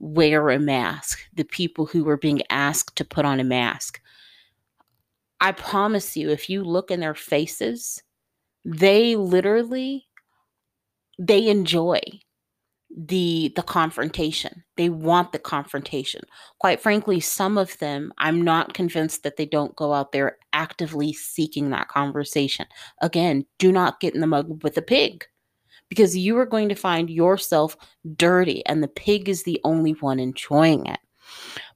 wear 0.00 0.50
a 0.50 0.58
mask, 0.58 1.20
the 1.34 1.44
people 1.44 1.86
who 1.86 2.08
are 2.08 2.16
being 2.16 2.42
asked 2.50 2.96
to 2.96 3.04
put 3.04 3.24
on 3.24 3.40
a 3.40 3.44
mask. 3.44 4.00
I 5.42 5.50
promise 5.50 6.16
you, 6.16 6.30
if 6.30 6.48
you 6.48 6.62
look 6.62 6.92
in 6.92 7.00
their 7.00 7.16
faces, 7.16 8.00
they 8.64 9.16
literally 9.16 10.06
they 11.18 11.48
enjoy 11.48 12.00
the 12.96 13.52
the 13.56 13.62
confrontation. 13.62 14.62
They 14.76 14.88
want 14.88 15.32
the 15.32 15.40
confrontation. 15.40 16.22
Quite 16.60 16.80
frankly 16.80 17.18
some 17.18 17.58
of 17.58 17.76
them 17.78 18.12
i'm 18.18 18.40
not 18.40 18.72
convinced 18.74 19.24
that 19.24 19.36
they 19.36 19.46
don't 19.46 19.74
go 19.74 19.92
out 19.92 20.12
there 20.12 20.38
actively 20.52 21.12
seeking 21.12 21.70
that 21.70 21.88
conversation. 21.88 22.66
Again 23.00 23.44
do 23.58 23.72
not 23.72 23.98
get 23.98 24.14
in 24.14 24.20
the 24.20 24.28
mug 24.28 24.62
with 24.62 24.76
a 24.78 24.82
pig 24.82 25.26
because 25.88 26.16
you 26.16 26.38
are 26.38 26.46
going 26.46 26.68
to 26.68 26.76
find 26.76 27.10
yourself 27.10 27.76
dirty 28.14 28.64
and 28.66 28.80
the 28.80 28.88
pig 28.88 29.28
is 29.28 29.42
the 29.42 29.60
only 29.64 29.92
one 29.94 30.20
enjoying 30.20 30.86
it. 30.86 31.00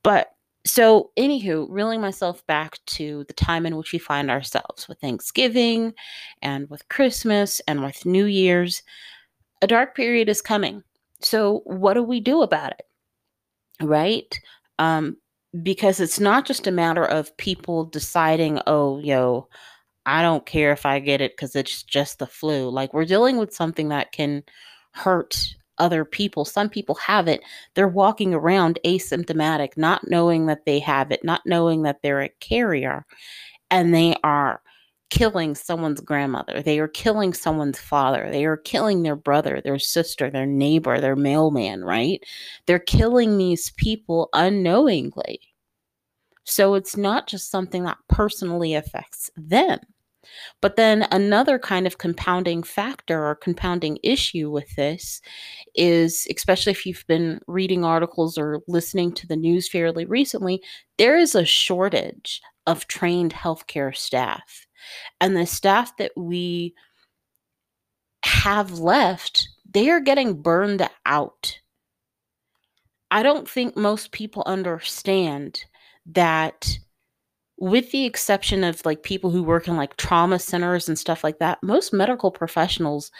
But 0.04 0.36
so 0.66 1.11
anywho 1.16 1.66
reeling 1.70 2.00
myself 2.00 2.46
back 2.46 2.78
to 2.87 3.25
the 3.28 3.35
time 3.35 3.64
in 3.64 3.76
which 3.76 3.92
we 3.92 3.99
find 3.99 4.30
ourselves 4.30 4.88
with 4.88 4.99
thanksgiving 5.00 5.94
and 6.42 6.68
with 6.68 6.88
christmas 6.88 7.61
and 7.68 7.82
with 7.82 8.04
new 8.04 8.26
year's 8.26 8.82
a 9.62 9.66
dark 9.66 9.96
period 9.96 10.28
is 10.28 10.42
coming 10.42 10.82
so, 11.20 11.62
what 11.64 11.94
do 11.94 12.02
we 12.02 12.20
do 12.20 12.42
about 12.42 12.73
it? 12.73 13.85
Right? 13.85 14.38
Um, 14.78 15.16
because 15.62 16.00
it's 16.00 16.20
not 16.20 16.46
just 16.46 16.66
a 16.66 16.73
matter 16.73 17.04
of 17.04 17.37
people 17.37 17.85
deciding, 17.85 18.61
oh, 18.66 18.99
yo, 18.99 19.49
I 20.04 20.23
don't 20.23 20.46
care 20.46 20.73
if 20.73 20.87
I 20.87 21.00
get 21.00 21.20
it 21.20 21.32
because 21.32 21.56
it's 21.56 21.82
just 21.82 22.18
the 22.18 22.26
flu. 22.26 22.68
Like, 22.68 22.92
we're 22.92 23.04
dealing 23.06 23.38
with 23.38 23.54
something 23.54 23.88
that 23.88 24.12
can 24.12 24.42
hurt 24.92 25.54
other 25.78 26.04
people. 26.04 26.45
Some 26.45 26.68
people 26.68 26.95
have 26.97 27.28
it. 27.28 27.42
They're 27.75 27.88
walking 27.88 28.35
around 28.35 28.78
asymptomatic, 28.85 29.76
not 29.76 30.09
knowing 30.09 30.47
that 30.47 30.64
they 30.64 30.78
have 30.80 31.11
it, 31.11 31.25
not 31.25 31.42
knowing 31.47 31.83
that 31.83 32.02
they're 32.02 32.23
a 32.23 32.28
carrier, 32.40 33.04
and 33.71 33.95
they 33.95 34.16
are 34.23 34.61
killing 35.11 35.54
someone's 35.54 36.00
grandmother. 36.00 36.62
They 36.62 36.78
are 36.78 36.88
killing 36.88 37.33
someone's 37.33 37.78
father. 37.78 38.28
They 38.30 38.45
are 38.45 38.56
killing 38.56 39.02
their 39.02 39.16
brother, 39.16 39.61
their 39.62 39.78
sister, 39.78 40.30
their 40.30 40.47
neighbor, 40.47 41.00
their 41.00 41.16
mailman, 41.16 41.85
right? 41.85 42.23
They're 42.66 42.78
killing 42.78 43.38
these 43.38 43.71
people 43.76 44.28
unknowingly. 44.33 45.40
So 46.45 46.75
it's 46.75 46.97
not 46.97 47.26
just 47.26 47.50
something 47.50 47.85
that 47.85 47.99
personally 48.09 48.75
affects 48.75 49.30
them. 49.37 49.80
But 50.61 50.76
then 50.76 51.06
another 51.11 51.59
kind 51.59 51.87
of 51.87 51.99
compounding 51.99 52.62
factor 52.62 53.26
or 53.26 53.35
compounding 53.35 53.99
issue 54.02 54.50
with 54.50 54.75
this 54.76 55.21
is, 55.75 56.26
especially 56.35 56.73
if 56.73 56.87
you've 56.87 57.06
been 57.06 57.40
reading 57.47 57.85
articles 57.85 58.38
or 58.38 58.61
listening 58.68 59.12
to 59.14 59.26
the 59.26 59.37
news 59.37 59.68
fairly 59.68 60.04
recently, 60.04 60.62
there 60.99 61.16
is 61.16 61.35
a 61.35 61.45
shortage 61.45 62.40
of 62.66 62.88
trained 62.88 63.33
healthcare 63.33 63.95
staff 63.97 64.66
and 65.21 65.37
the 65.37 65.47
staff 65.47 65.97
that 65.99 66.12
we 66.16 66.75
have 68.25 68.78
left, 68.78 69.49
they 69.68 69.90
are 69.90 70.00
getting 70.00 70.40
burned 70.40 70.88
out. 71.04 71.61
I 73.11 73.23
don't 73.23 73.49
think 73.49 73.76
most 73.76 74.12
people 74.12 74.42
understand 74.47 75.64
that 76.06 76.78
with 77.59 77.91
the 77.91 78.05
exception 78.05 78.65
of 78.65 78.85
like 78.85 79.03
people 79.03 79.31
who 79.31 79.43
work 79.43 79.67
in 79.67 79.77
like 79.77 79.97
trauma 79.97 80.39
centers 80.39 80.89
and 80.89 80.99
stuff 80.99 81.25
like 81.25 81.39
that, 81.39 81.63
most 81.63 81.93
medical 81.93 82.31
professionals 82.31 83.11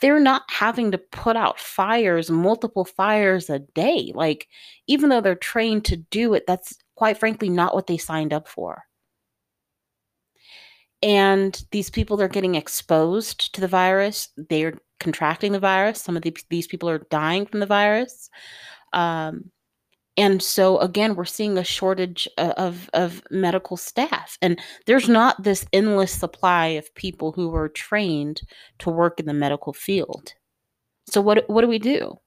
they're 0.00 0.20
not 0.20 0.42
having 0.48 0.90
to 0.92 0.98
put 0.98 1.36
out 1.36 1.58
fires, 1.58 2.30
multiple 2.30 2.84
fires 2.84 3.50
a 3.50 3.58
day. 3.58 4.12
Like 4.14 4.48
even 4.86 5.10
though 5.10 5.20
they're 5.20 5.34
trained 5.34 5.84
to 5.86 5.96
do 5.96 6.34
it, 6.34 6.44
that's 6.46 6.78
quite 6.94 7.18
frankly 7.18 7.48
not 7.48 7.74
what 7.74 7.86
they 7.86 7.98
signed 7.98 8.32
up 8.32 8.48
for. 8.48 8.84
And 11.02 11.62
these 11.70 11.90
people 11.90 12.20
are 12.20 12.28
getting 12.28 12.56
exposed 12.56 13.54
to 13.54 13.60
the 13.60 13.68
virus 13.68 14.28
they're 14.48 14.74
contracting 14.98 15.52
the 15.52 15.60
virus. 15.60 16.00
Some 16.02 16.16
of 16.16 16.22
the, 16.22 16.36
these 16.50 16.66
people 16.66 16.88
are 16.88 17.06
dying 17.10 17.46
from 17.46 17.60
the 17.60 17.66
virus. 17.66 18.30
Um, 18.92 19.50
and 20.18 20.42
so 20.42 20.78
again 20.78 21.14
we're 21.14 21.24
seeing 21.24 21.56
a 21.56 21.64
shortage 21.64 22.28
of, 22.36 22.90
of 22.92 23.22
medical 23.30 23.76
staff 23.76 24.36
and 24.42 24.60
there's 24.86 25.08
not 25.08 25.42
this 25.42 25.64
endless 25.72 26.12
supply 26.12 26.66
of 26.66 26.94
people 26.94 27.32
who 27.32 27.54
are 27.54 27.70
trained 27.70 28.42
to 28.78 28.90
work 28.90 29.18
in 29.18 29.24
the 29.24 29.32
medical 29.32 29.72
field 29.72 30.34
so 31.08 31.22
what, 31.22 31.48
what 31.48 31.62
do 31.62 31.68
we 31.68 31.78
do 31.78 32.18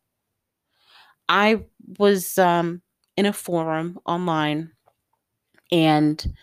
i 1.30 1.64
was 2.00 2.40
um, 2.40 2.82
in 3.18 3.28
a 3.28 3.34
forum 3.34 4.00
online 4.06 4.72
and 5.72 6.34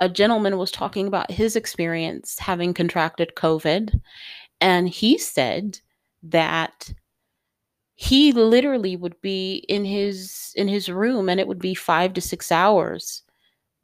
a 0.00 0.08
gentleman 0.08 0.58
was 0.58 0.70
talking 0.70 1.06
about 1.06 1.30
his 1.30 1.56
experience 1.56 2.38
having 2.38 2.72
contracted 2.72 3.32
COVID. 3.36 4.00
And 4.60 4.88
he 4.88 5.18
said 5.18 5.80
that 6.22 6.92
he 8.00 8.30
literally 8.32 8.94
would 8.94 9.20
be 9.22 9.56
in 9.68 9.84
his 9.84 10.52
in 10.54 10.68
his 10.68 10.88
room 10.88 11.28
and 11.28 11.40
it 11.40 11.48
would 11.48 11.58
be 11.58 11.74
5 11.74 12.12
to 12.14 12.20
6 12.20 12.52
hours 12.52 13.22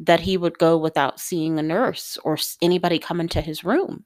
that 0.00 0.20
he 0.20 0.36
would 0.36 0.58
go 0.58 0.78
without 0.78 1.20
seeing 1.20 1.58
a 1.58 1.62
nurse 1.62 2.18
or 2.24 2.38
anybody 2.62 2.98
come 2.98 3.20
into 3.20 3.40
his 3.40 3.64
room. 3.64 4.04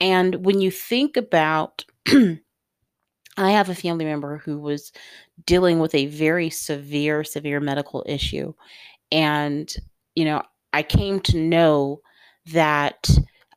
And 0.00 0.44
when 0.44 0.60
you 0.60 0.70
think 0.70 1.16
about 1.16 1.84
I 3.36 3.52
have 3.52 3.68
a 3.68 3.74
family 3.74 4.04
member 4.04 4.38
who 4.38 4.58
was 4.58 4.92
dealing 5.46 5.78
with 5.78 5.94
a 5.94 6.06
very 6.06 6.50
severe 6.50 7.24
severe 7.24 7.60
medical 7.60 8.04
issue 8.06 8.52
and 9.12 9.72
you 10.16 10.26
know 10.26 10.42
I 10.74 10.84
came 10.84 11.20
to 11.22 11.38
know 11.38 12.02
that 12.52 13.08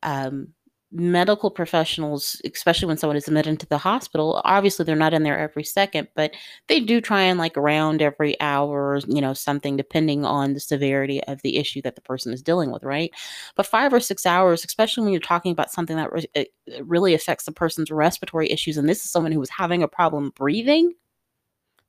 um, 0.04 0.53
medical 0.94 1.50
professionals, 1.50 2.40
especially 2.52 2.86
when 2.86 2.96
someone 2.96 3.16
is 3.16 3.26
admitted 3.26 3.50
into 3.50 3.66
the 3.66 3.78
hospital, 3.78 4.40
obviously 4.44 4.84
they're 4.84 4.94
not 4.94 5.12
in 5.12 5.24
there 5.24 5.38
every 5.38 5.64
second, 5.64 6.06
but 6.14 6.32
they 6.68 6.78
do 6.78 7.00
try 7.00 7.22
and 7.22 7.38
like 7.38 7.56
around 7.56 8.00
every 8.00 8.40
hour, 8.40 9.00
you 9.08 9.20
know, 9.20 9.34
something 9.34 9.76
depending 9.76 10.24
on 10.24 10.54
the 10.54 10.60
severity 10.60 11.22
of 11.24 11.42
the 11.42 11.56
issue 11.56 11.82
that 11.82 11.96
the 11.96 12.00
person 12.00 12.32
is 12.32 12.42
dealing 12.42 12.70
with, 12.70 12.84
right? 12.84 13.10
But 13.56 13.66
five 13.66 13.92
or 13.92 13.98
six 13.98 14.24
hours, 14.24 14.64
especially 14.64 15.02
when 15.02 15.12
you're 15.12 15.20
talking 15.20 15.50
about 15.50 15.72
something 15.72 15.96
that 15.96 16.12
re- 16.12 16.46
really 16.80 17.12
affects 17.12 17.44
the 17.44 17.52
person's 17.52 17.90
respiratory 17.90 18.48
issues, 18.50 18.76
and 18.76 18.88
this 18.88 19.04
is 19.04 19.10
someone 19.10 19.32
who 19.32 19.40
was 19.40 19.50
having 19.50 19.82
a 19.82 19.88
problem 19.88 20.30
breathing, 20.36 20.92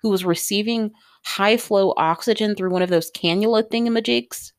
who 0.02 0.10
was 0.10 0.26
receiving 0.26 0.92
high 1.24 1.58
flow 1.58 1.94
oxygen 1.98 2.56
through 2.56 2.72
one 2.72 2.82
of 2.82 2.90
those 2.90 3.12
cannula 3.12 3.64
thingamajigs 3.70 4.52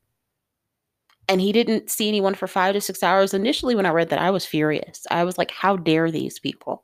and 1.27 1.41
he 1.41 1.51
didn't 1.51 1.89
see 1.89 2.07
anyone 2.07 2.35
for 2.35 2.47
five 2.47 2.73
to 2.73 2.81
six 2.81 3.03
hours. 3.03 3.33
Initially, 3.33 3.75
when 3.75 3.85
I 3.85 3.91
read 3.91 4.09
that, 4.09 4.19
I 4.19 4.31
was 4.31 4.45
furious. 4.45 5.05
I 5.11 5.23
was 5.23 5.37
like, 5.37 5.51
how 5.51 5.75
dare 5.75 6.09
these 6.09 6.39
people? 6.39 6.83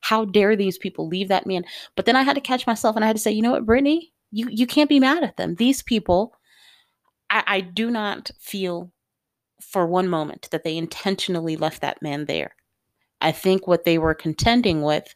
How 0.00 0.24
dare 0.24 0.56
these 0.56 0.78
people 0.78 1.08
leave 1.08 1.28
that 1.28 1.46
man? 1.46 1.64
But 1.96 2.06
then 2.06 2.16
I 2.16 2.22
had 2.22 2.34
to 2.34 2.40
catch 2.40 2.66
myself 2.66 2.96
and 2.96 3.04
I 3.04 3.08
had 3.08 3.16
to 3.16 3.22
say, 3.22 3.32
you 3.32 3.42
know 3.42 3.52
what, 3.52 3.66
Brittany, 3.66 4.12
you, 4.30 4.48
you 4.50 4.66
can't 4.66 4.88
be 4.88 5.00
mad 5.00 5.24
at 5.24 5.36
them. 5.36 5.56
These 5.56 5.82
people, 5.82 6.34
I, 7.30 7.42
I 7.46 7.60
do 7.60 7.90
not 7.90 8.30
feel 8.38 8.92
for 9.60 9.86
one 9.86 10.08
moment 10.08 10.48
that 10.50 10.64
they 10.64 10.76
intentionally 10.76 11.56
left 11.56 11.80
that 11.80 12.02
man 12.02 12.26
there. 12.26 12.54
I 13.20 13.32
think 13.32 13.66
what 13.66 13.84
they 13.84 13.98
were 13.98 14.14
contending 14.14 14.82
with 14.82 15.14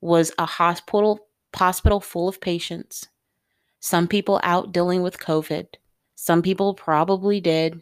was 0.00 0.32
a 0.38 0.46
hospital 0.46 1.26
hospital 1.54 2.00
full 2.00 2.28
of 2.28 2.40
patients. 2.40 3.08
Some 3.80 4.06
people 4.06 4.40
out 4.42 4.72
dealing 4.72 5.02
with 5.02 5.18
COVID. 5.18 5.66
Some 6.14 6.42
people 6.42 6.74
probably 6.74 7.40
did. 7.40 7.80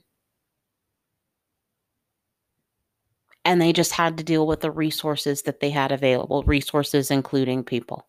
And 3.49 3.63
they 3.63 3.73
just 3.73 3.93
had 3.93 4.19
to 4.19 4.23
deal 4.25 4.47
with 4.47 4.61
the 4.61 4.71
resources 4.71 5.41
that 5.45 5.61
they 5.61 5.71
had 5.71 5.91
available, 5.91 6.43
resources 6.43 7.11
including 7.11 7.65
people. 7.65 8.07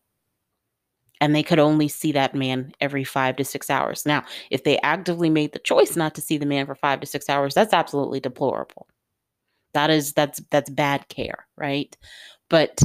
And 1.18 1.34
they 1.34 1.42
could 1.42 1.58
only 1.58 1.88
see 1.88 2.12
that 2.12 2.34
man 2.34 2.74
every 2.78 3.04
five 3.04 3.36
to 3.36 3.44
six 3.46 3.70
hours. 3.70 4.04
Now, 4.04 4.22
if 4.50 4.64
they 4.64 4.78
actively 4.80 5.30
made 5.30 5.52
the 5.54 5.58
choice 5.58 5.96
not 5.96 6.14
to 6.16 6.20
see 6.20 6.36
the 6.36 6.44
man 6.44 6.66
for 6.66 6.74
five 6.74 7.00
to 7.00 7.06
six 7.06 7.30
hours, 7.30 7.54
that's 7.54 7.72
absolutely 7.72 8.20
deplorable. 8.20 8.86
That 9.72 9.88
is 9.88 10.12
that's 10.12 10.42
that's 10.50 10.68
bad 10.68 11.08
care, 11.08 11.46
right? 11.56 11.96
But 12.50 12.78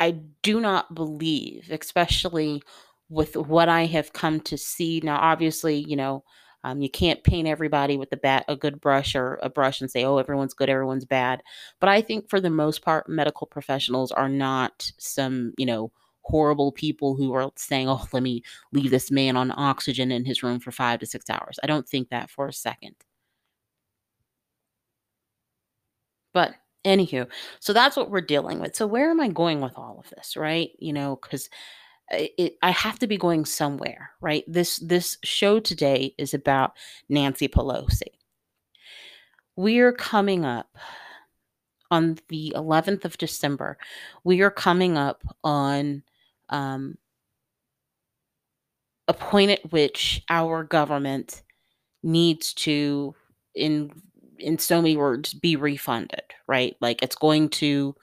I 0.00 0.16
do 0.42 0.60
not 0.60 0.92
believe, 0.92 1.70
especially 1.70 2.64
with 3.08 3.36
what 3.36 3.68
I 3.68 3.86
have 3.86 4.12
come 4.12 4.40
to 4.40 4.58
see. 4.58 5.00
Now, 5.04 5.18
obviously, 5.20 5.84
you 5.86 5.94
know, 5.94 6.24
um, 6.68 6.82
you 6.82 6.90
can't 6.90 7.22
paint 7.24 7.48
everybody 7.48 7.96
with 7.96 8.12
a 8.12 8.16
bat, 8.16 8.44
a 8.48 8.56
good 8.56 8.80
brush 8.80 9.14
or 9.14 9.38
a 9.42 9.48
brush 9.50 9.80
and 9.80 9.90
say, 9.90 10.04
"Oh, 10.04 10.18
everyone's 10.18 10.54
good, 10.54 10.68
everyone's 10.70 11.04
bad." 11.06 11.42
But 11.80 11.88
I 11.88 12.00
think 12.02 12.28
for 12.28 12.40
the 12.40 12.50
most 12.50 12.82
part, 12.82 13.08
medical 13.08 13.46
professionals 13.46 14.12
are 14.12 14.28
not 14.28 14.90
some, 14.98 15.52
you 15.58 15.66
know, 15.66 15.92
horrible 16.22 16.72
people 16.72 17.16
who 17.16 17.32
are 17.34 17.50
saying, 17.56 17.88
"Oh, 17.88 18.06
let 18.12 18.22
me 18.22 18.42
leave 18.72 18.90
this 18.90 19.10
man 19.10 19.36
on 19.36 19.52
oxygen 19.56 20.12
in 20.12 20.24
his 20.26 20.42
room 20.42 20.60
for 20.60 20.72
five 20.72 21.00
to 21.00 21.06
six 21.06 21.30
hours." 21.30 21.58
I 21.62 21.66
don't 21.66 21.88
think 21.88 22.10
that 22.10 22.30
for 22.30 22.48
a 22.48 22.52
second. 22.52 22.96
But 26.32 26.54
anywho, 26.84 27.28
so 27.60 27.72
that's 27.72 27.96
what 27.96 28.10
we're 28.10 28.20
dealing 28.20 28.60
with. 28.60 28.76
So 28.76 28.86
where 28.86 29.10
am 29.10 29.20
I 29.20 29.28
going 29.28 29.60
with 29.60 29.72
all 29.76 29.98
of 30.04 30.10
this, 30.10 30.36
right? 30.36 30.70
You 30.78 30.92
know, 30.92 31.16
because 31.20 31.48
it, 32.10 32.56
I 32.62 32.70
have 32.70 32.98
to 33.00 33.06
be 33.06 33.16
going 33.16 33.44
somewhere, 33.44 34.10
right? 34.20 34.44
This 34.46 34.78
this 34.78 35.18
show 35.24 35.60
today 35.60 36.14
is 36.18 36.34
about 36.34 36.72
Nancy 37.08 37.48
Pelosi. 37.48 38.12
We 39.56 39.78
are 39.80 39.92
coming 39.92 40.44
up 40.44 40.78
on 41.90 42.18
the 42.28 42.52
11th 42.54 43.04
of 43.04 43.18
December. 43.18 43.78
We 44.24 44.42
are 44.42 44.50
coming 44.50 44.96
up 44.96 45.22
on 45.42 46.02
um, 46.50 46.96
a 49.08 49.14
point 49.14 49.50
at 49.50 49.72
which 49.72 50.22
our 50.28 50.64
government 50.64 51.42
needs 52.02 52.52
to, 52.54 53.14
in 53.54 53.90
in 54.38 54.58
so 54.58 54.80
many 54.80 54.96
words, 54.96 55.34
be 55.34 55.56
refunded, 55.56 56.22
right? 56.46 56.76
Like 56.80 57.02
it's 57.02 57.16
going 57.16 57.48
to, 57.48 57.96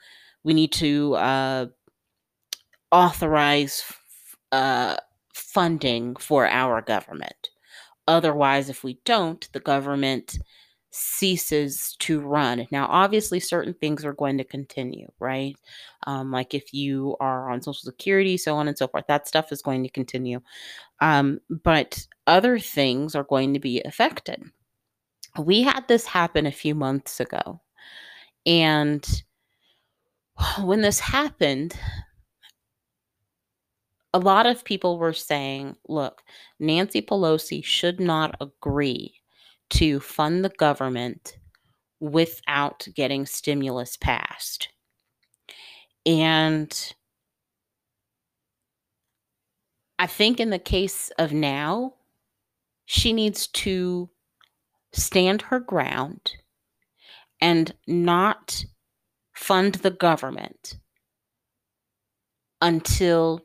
we 0.44 0.52
need 0.52 0.70
to 0.72 1.14
uh, 1.14 1.66
authorize 2.96 3.84
uh, 4.52 4.96
funding 5.34 6.16
for 6.16 6.46
our 6.46 6.80
government. 6.82 7.50
Otherwise, 8.08 8.68
if 8.70 8.84
we 8.84 8.98
don't, 9.04 9.48
the 9.52 9.60
government 9.60 10.38
ceases 10.90 11.96
to 11.98 12.20
run. 12.20 12.66
Now, 12.70 12.86
obviously, 12.86 13.40
certain 13.40 13.74
things 13.74 14.04
are 14.04 14.14
going 14.14 14.38
to 14.38 14.44
continue, 14.44 15.10
right? 15.18 15.56
Um, 16.06 16.30
like 16.30 16.54
if 16.54 16.72
you 16.72 17.16
are 17.20 17.50
on 17.50 17.60
Social 17.60 17.84
Security, 17.84 18.36
so 18.36 18.56
on 18.56 18.68
and 18.68 18.78
so 18.78 18.88
forth, 18.88 19.04
that 19.08 19.28
stuff 19.28 19.52
is 19.52 19.60
going 19.60 19.82
to 19.82 19.90
continue. 19.90 20.40
Um, 21.00 21.40
but 21.50 22.06
other 22.26 22.58
things 22.58 23.14
are 23.14 23.24
going 23.24 23.52
to 23.54 23.60
be 23.60 23.82
affected 23.82 24.42
we 25.38 25.62
had 25.62 25.86
this 25.88 26.06
happen 26.06 26.46
a 26.46 26.52
few 26.52 26.74
months 26.74 27.20
ago. 27.20 27.60
And 28.44 29.06
when 30.60 30.80
this 30.80 31.00
happened, 31.00 31.76
a 34.16 34.18
lot 34.18 34.46
of 34.46 34.64
people 34.64 34.98
were 34.98 35.12
saying, 35.12 35.76
look, 35.88 36.22
Nancy 36.58 37.02
Pelosi 37.02 37.62
should 37.62 38.00
not 38.00 38.34
agree 38.40 39.20
to 39.68 40.00
fund 40.00 40.42
the 40.42 40.48
government 40.48 41.36
without 42.00 42.88
getting 42.94 43.26
stimulus 43.26 43.98
passed. 43.98 44.70
And 46.06 46.94
I 49.98 50.06
think 50.06 50.40
in 50.40 50.48
the 50.48 50.58
case 50.58 51.10
of 51.18 51.34
now, 51.34 51.92
she 52.86 53.12
needs 53.12 53.48
to 53.48 54.08
stand 54.94 55.42
her 55.42 55.60
ground 55.60 56.32
and 57.42 57.74
not 57.86 58.64
fund 59.34 59.74
the 59.74 59.90
government 59.90 60.78
until 62.62 63.42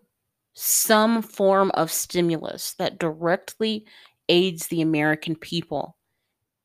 some 0.54 1.22
form 1.22 1.72
of 1.74 1.92
stimulus 1.92 2.74
that 2.74 3.00
directly 3.00 3.86
aids 4.30 4.68
the 4.68 4.82
American 4.82 5.36
people 5.36 5.96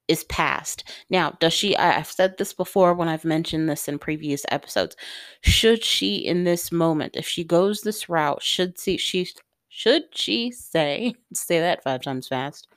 is 0.09 0.25
passed. 0.25 0.85
Now, 1.11 1.33
does 1.41 1.53
she, 1.53 1.77
I've 1.77 2.07
said 2.07 2.39
this 2.39 2.53
before 2.53 2.95
when 2.95 3.09
I've 3.09 3.25
mentioned 3.25 3.69
this 3.69 3.89
in 3.89 3.99
previous 3.99 4.45
episodes. 4.51 4.97
Should 5.41 5.83
she, 5.83 6.17
in 6.17 6.45
this 6.45 6.71
moment, 6.71 7.17
if 7.17 7.27
she 7.27 7.43
goes 7.45 7.81
this 7.81 8.09
route, 8.09 8.43
should 8.43 8.79
she, 8.79 8.97
she 8.97 9.29
should 9.69 10.05
she 10.15 10.53
say, 10.53 11.15
say 11.35 11.61
that 11.61 11.83
five 11.83 12.03
times 12.03 12.29
fast, 12.29 12.69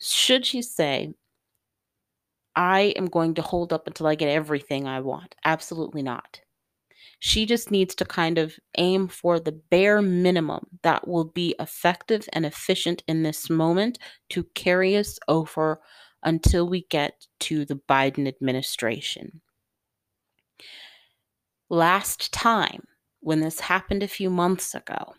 should 0.00 0.46
she 0.46 0.62
say, 0.62 1.14
I 2.56 2.94
am 2.96 3.06
going 3.06 3.34
to 3.34 3.42
hold 3.42 3.72
up 3.72 3.86
until 3.86 4.06
I 4.06 4.14
get 4.14 4.28
everything 4.28 4.86
I 4.86 5.00
want. 5.00 5.34
Absolutely 5.44 6.02
not. 6.02 6.40
She 7.26 7.46
just 7.46 7.70
needs 7.70 7.94
to 7.94 8.04
kind 8.04 8.36
of 8.36 8.54
aim 8.76 9.08
for 9.08 9.40
the 9.40 9.52
bare 9.52 10.02
minimum 10.02 10.66
that 10.82 11.08
will 11.08 11.24
be 11.24 11.54
effective 11.58 12.28
and 12.34 12.44
efficient 12.44 13.02
in 13.08 13.22
this 13.22 13.48
moment 13.48 13.98
to 14.28 14.44
carry 14.54 14.94
us 14.98 15.18
over 15.26 15.80
until 16.22 16.68
we 16.68 16.84
get 16.90 17.26
to 17.40 17.64
the 17.64 17.80
Biden 17.88 18.28
administration. 18.28 19.40
Last 21.70 22.30
time, 22.30 22.82
when 23.20 23.40
this 23.40 23.58
happened 23.58 24.02
a 24.02 24.06
few 24.06 24.28
months 24.28 24.74
ago, 24.74 25.14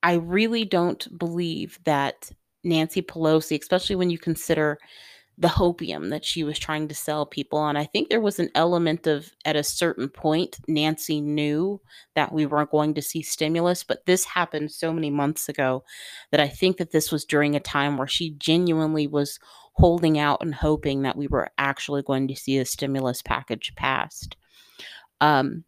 I 0.00 0.12
really 0.12 0.64
don't 0.64 1.18
believe 1.18 1.80
that 1.86 2.30
Nancy 2.62 3.02
Pelosi, 3.02 3.60
especially 3.60 3.96
when 3.96 4.10
you 4.10 4.18
consider 4.18 4.78
the 5.38 5.48
hopium 5.48 6.10
that 6.10 6.24
she 6.24 6.44
was 6.44 6.58
trying 6.58 6.86
to 6.88 6.94
sell 6.94 7.24
people. 7.24 7.66
And 7.66 7.78
I 7.78 7.84
think 7.84 8.08
there 8.08 8.20
was 8.20 8.38
an 8.38 8.50
element 8.54 9.06
of, 9.06 9.30
at 9.44 9.56
a 9.56 9.62
certain 9.62 10.08
point, 10.08 10.58
Nancy 10.68 11.20
knew 11.20 11.80
that 12.14 12.32
we 12.32 12.44
weren't 12.44 12.70
going 12.70 12.92
to 12.94 13.02
see 13.02 13.22
stimulus, 13.22 13.82
but 13.82 14.04
this 14.04 14.24
happened 14.24 14.70
so 14.70 14.92
many 14.92 15.08
months 15.08 15.48
ago 15.48 15.82
that 16.30 16.40
I 16.40 16.48
think 16.48 16.76
that 16.76 16.90
this 16.90 17.10
was 17.10 17.24
during 17.24 17.56
a 17.56 17.60
time 17.60 17.96
where 17.96 18.06
she 18.06 18.32
genuinely 18.32 19.06
was 19.06 19.38
holding 19.74 20.18
out 20.18 20.42
and 20.42 20.54
hoping 20.54 21.02
that 21.02 21.16
we 21.16 21.26
were 21.26 21.48
actually 21.56 22.02
going 22.02 22.28
to 22.28 22.36
see 22.36 22.58
a 22.58 22.64
stimulus 22.66 23.22
package 23.22 23.72
passed. 23.76 24.36
Um, 25.22 25.64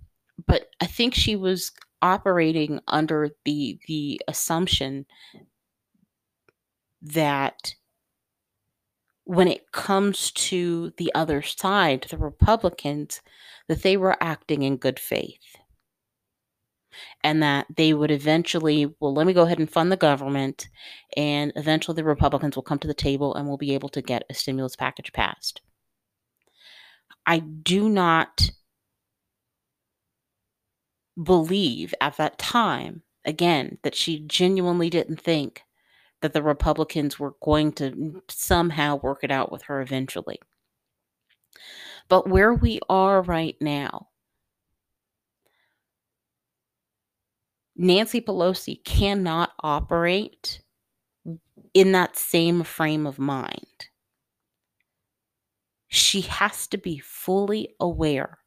but 0.47 0.67
I 0.81 0.87
think 0.87 1.15
she 1.15 1.37
was 1.37 1.73
operating 2.03 2.81
under 2.89 3.31
the 3.45 3.79
the 3.87 4.21
assumption 4.27 5.07
that 7.01 7.75
when 9.33 9.49
it 9.49 9.73
comes 9.73 10.31
to 10.33 10.93
the 10.99 11.11
other 11.15 11.41
side, 11.41 12.07
the 12.11 12.19
Republicans, 12.19 13.23
that 13.67 13.83
they 13.83 13.97
were 13.97 14.23
acting 14.23 14.63
in 14.63 14.77
good 14.77 14.99
faith. 14.99 15.57
And 17.25 17.43
that 17.43 17.65
they 17.75 17.95
would 17.95 18.11
eventually, 18.11 18.95
well, 19.01 19.15
let 19.15 19.27
me 19.27 19.33
go 19.33 19.45
ahead 19.45 19.59
and 19.59 19.71
fund 19.71 19.91
the 19.91 19.97
government, 19.97 20.69
and 21.17 21.51
eventually 21.57 21.95
the 21.95 22.05
Republicans 22.05 22.57
will 22.57 22.63
come 22.63 22.79
to 22.81 22.87
the 22.87 22.93
table 22.93 23.35
and 23.35 23.49
we'll 23.49 23.57
be 23.57 23.73
able 23.73 23.89
to 23.89 24.03
get 24.03 24.25
a 24.29 24.35
stimulus 24.35 24.77
package 24.77 25.15
passed. 25.15 25.63
I 27.25 27.39
do 27.39 27.89
not 27.89 28.51
believe 31.23 31.95
at 32.03 32.19
that 32.19 32.37
time, 32.37 33.01
again, 33.25 33.79
that 33.83 33.95
she 33.95 34.19
genuinely 34.19 34.91
didn't 34.91 35.23
think 35.23 35.63
that 36.23 36.33
the 36.33 36.43
Republicans 36.43 37.19
were 37.19 37.35
going 37.43 37.73
to 37.73 38.23
somehow 38.29 38.97
work 38.97 39.23
it 39.23 39.31
out 39.31 39.53
with 39.53 39.63
her 39.65 39.81
eventually. 39.81 40.41
But 42.09 42.29
where 42.29 42.55
we 42.55 42.81
are 42.89 43.23
right 43.23 43.57
now, 43.61 44.09
Nancy 47.77 48.21
Pelosi 48.21 48.83
cannot 48.85 49.53
operate 49.61 50.61
in 51.75 51.93
that 51.93 52.17
same 52.17 52.63
frame 52.63 53.07
of 53.07 53.19
mind. 53.19 53.89
She 55.89 56.23
has 56.23 56.67
to 56.69 56.79
be 56.79 56.99
fully 56.99 57.75
aware 57.81 58.39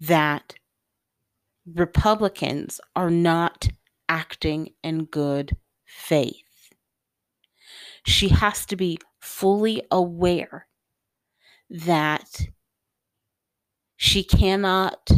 that 0.00 0.54
Republicans 1.66 2.80
are 2.96 3.10
not 3.10 3.68
acting 4.08 4.70
in 4.82 5.04
good 5.04 5.56
faith. 5.92 6.36
She 8.04 8.28
has 8.28 8.66
to 8.66 8.76
be 8.76 8.98
fully 9.20 9.82
aware 9.90 10.66
that 11.70 12.48
she 13.96 14.24
cannot 14.24 15.10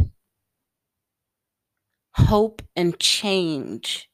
hope 2.17 2.63
and 2.77 2.99
change 3.01 4.11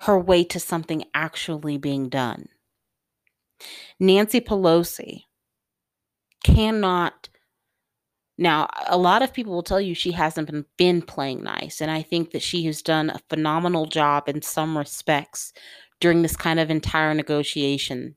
her 0.00 0.18
way 0.18 0.44
to 0.44 0.58
something 0.58 1.04
actually 1.14 1.78
being 1.78 2.08
done. 2.08 2.48
Nancy 3.98 4.40
Pelosi 4.40 5.24
cannot. 6.42 7.29
Now, 8.40 8.68
a 8.86 8.96
lot 8.96 9.20
of 9.20 9.34
people 9.34 9.52
will 9.52 9.62
tell 9.62 9.82
you 9.82 9.94
she 9.94 10.12
hasn't 10.12 10.50
been, 10.50 10.64
been 10.78 11.02
playing 11.02 11.42
nice, 11.42 11.82
and 11.82 11.90
I 11.90 12.00
think 12.00 12.30
that 12.30 12.40
she 12.40 12.64
has 12.64 12.80
done 12.80 13.10
a 13.10 13.20
phenomenal 13.28 13.84
job 13.84 14.30
in 14.30 14.40
some 14.40 14.78
respects 14.78 15.52
during 16.00 16.22
this 16.22 16.36
kind 16.36 16.58
of 16.58 16.70
entire 16.70 17.12
negotiation 17.12 18.16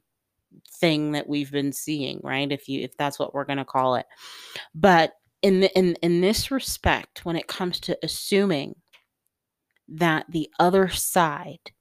thing 0.79 1.11
that 1.11 1.27
we've 1.27 1.51
been 1.51 1.73
seeing, 1.73 2.21
right? 2.23 2.49
If 2.49 2.69
you 2.69 2.81
if 2.81 2.95
that's 2.95 3.19
what 3.19 3.33
we're 3.33 3.43
going 3.43 3.57
to 3.57 3.65
call 3.65 3.95
it. 3.95 4.05
But 4.73 5.11
in 5.41 5.59
the, 5.59 5.77
in 5.77 5.95
in 6.01 6.21
this 6.21 6.51
respect 6.51 7.25
when 7.25 7.35
it 7.35 7.47
comes 7.47 7.81
to 7.81 7.97
assuming 8.01 8.75
that 9.89 10.25
the 10.29 10.49
other 10.57 10.87
side 10.87 11.71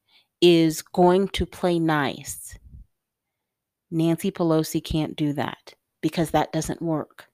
is 0.40 0.82
going 0.82 1.28
to 1.28 1.46
play 1.46 1.78
nice. 1.78 2.58
Nancy 3.92 4.32
Pelosi 4.32 4.82
can't 4.82 5.14
do 5.14 5.32
that 5.34 5.74
because 6.00 6.32
that 6.32 6.52
doesn't 6.52 6.82
work. 6.82 7.28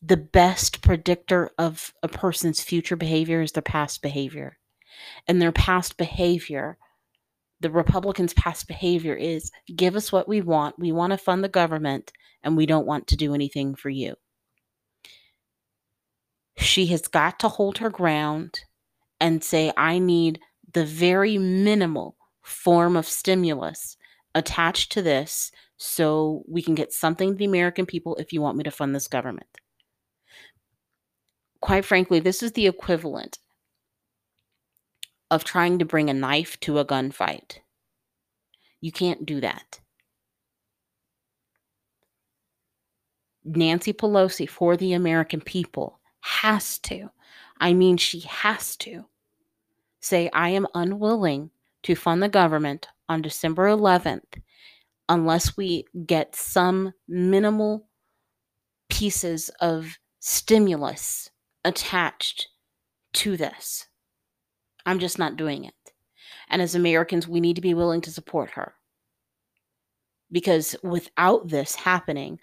The 0.00 0.16
best 0.16 0.80
predictor 0.80 1.50
of 1.58 1.92
a 2.02 2.08
person's 2.08 2.62
future 2.62 2.96
behavior 2.96 3.42
is 3.42 3.52
their 3.52 3.62
past 3.62 4.00
behavior. 4.00 4.58
And 5.26 5.42
their 5.42 5.52
past 5.52 5.96
behavior, 5.96 6.78
the 7.60 7.70
Republicans' 7.70 8.34
past 8.34 8.68
behavior 8.68 9.14
is 9.14 9.50
give 9.74 9.96
us 9.96 10.12
what 10.12 10.28
we 10.28 10.40
want. 10.40 10.78
We 10.78 10.92
want 10.92 11.12
to 11.12 11.18
fund 11.18 11.42
the 11.42 11.48
government 11.48 12.12
and 12.42 12.56
we 12.56 12.66
don't 12.66 12.86
want 12.86 13.08
to 13.08 13.16
do 13.16 13.34
anything 13.34 13.74
for 13.74 13.90
you. 13.90 14.14
She 16.56 16.86
has 16.86 17.08
got 17.08 17.40
to 17.40 17.48
hold 17.48 17.78
her 17.78 17.90
ground 17.90 18.60
and 19.20 19.42
say, 19.42 19.72
I 19.76 19.98
need 19.98 20.40
the 20.72 20.84
very 20.84 21.38
minimal 21.38 22.16
form 22.42 22.96
of 22.96 23.06
stimulus 23.06 23.96
attached 24.34 24.92
to 24.92 25.02
this 25.02 25.50
so 25.76 26.42
we 26.48 26.62
can 26.62 26.74
get 26.74 26.92
something 26.92 27.30
to 27.30 27.34
the 27.34 27.44
American 27.44 27.86
people 27.86 28.16
if 28.16 28.32
you 28.32 28.40
want 28.40 28.56
me 28.56 28.64
to 28.64 28.70
fund 28.70 28.94
this 28.94 29.08
government. 29.08 29.48
Quite 31.60 31.84
frankly, 31.84 32.20
this 32.20 32.42
is 32.42 32.52
the 32.52 32.66
equivalent 32.66 33.38
of 35.30 35.44
trying 35.44 35.78
to 35.78 35.84
bring 35.84 36.08
a 36.08 36.14
knife 36.14 36.58
to 36.60 36.78
a 36.78 36.84
gunfight. 36.84 37.58
You 38.80 38.92
can't 38.92 39.26
do 39.26 39.40
that. 39.40 39.80
Nancy 43.44 43.92
Pelosi, 43.92 44.48
for 44.48 44.76
the 44.76 44.92
American 44.92 45.40
people, 45.40 45.98
has 46.20 46.78
to. 46.80 47.10
I 47.60 47.72
mean, 47.72 47.96
she 47.96 48.20
has 48.20 48.76
to 48.78 49.06
say, 50.00 50.30
I 50.32 50.50
am 50.50 50.66
unwilling 50.74 51.50
to 51.82 51.94
fund 51.94 52.22
the 52.22 52.28
government 52.28 52.88
on 53.08 53.22
December 53.22 53.66
11th 53.66 54.40
unless 55.08 55.56
we 55.56 55.86
get 56.06 56.36
some 56.36 56.92
minimal 57.08 57.88
pieces 58.88 59.50
of 59.60 59.98
stimulus 60.20 61.30
attached 61.64 62.48
to 63.14 63.36
this. 63.36 63.86
I'm 64.86 64.98
just 64.98 65.18
not 65.18 65.36
doing 65.36 65.64
it. 65.64 65.74
And 66.48 66.62
as 66.62 66.74
Americans, 66.74 67.28
we 67.28 67.40
need 67.40 67.56
to 67.56 67.62
be 67.62 67.74
willing 67.74 68.00
to 68.02 68.10
support 68.10 68.50
her. 68.50 68.74
Because 70.30 70.76
without 70.82 71.48
this 71.48 71.74
happening, 71.74 72.38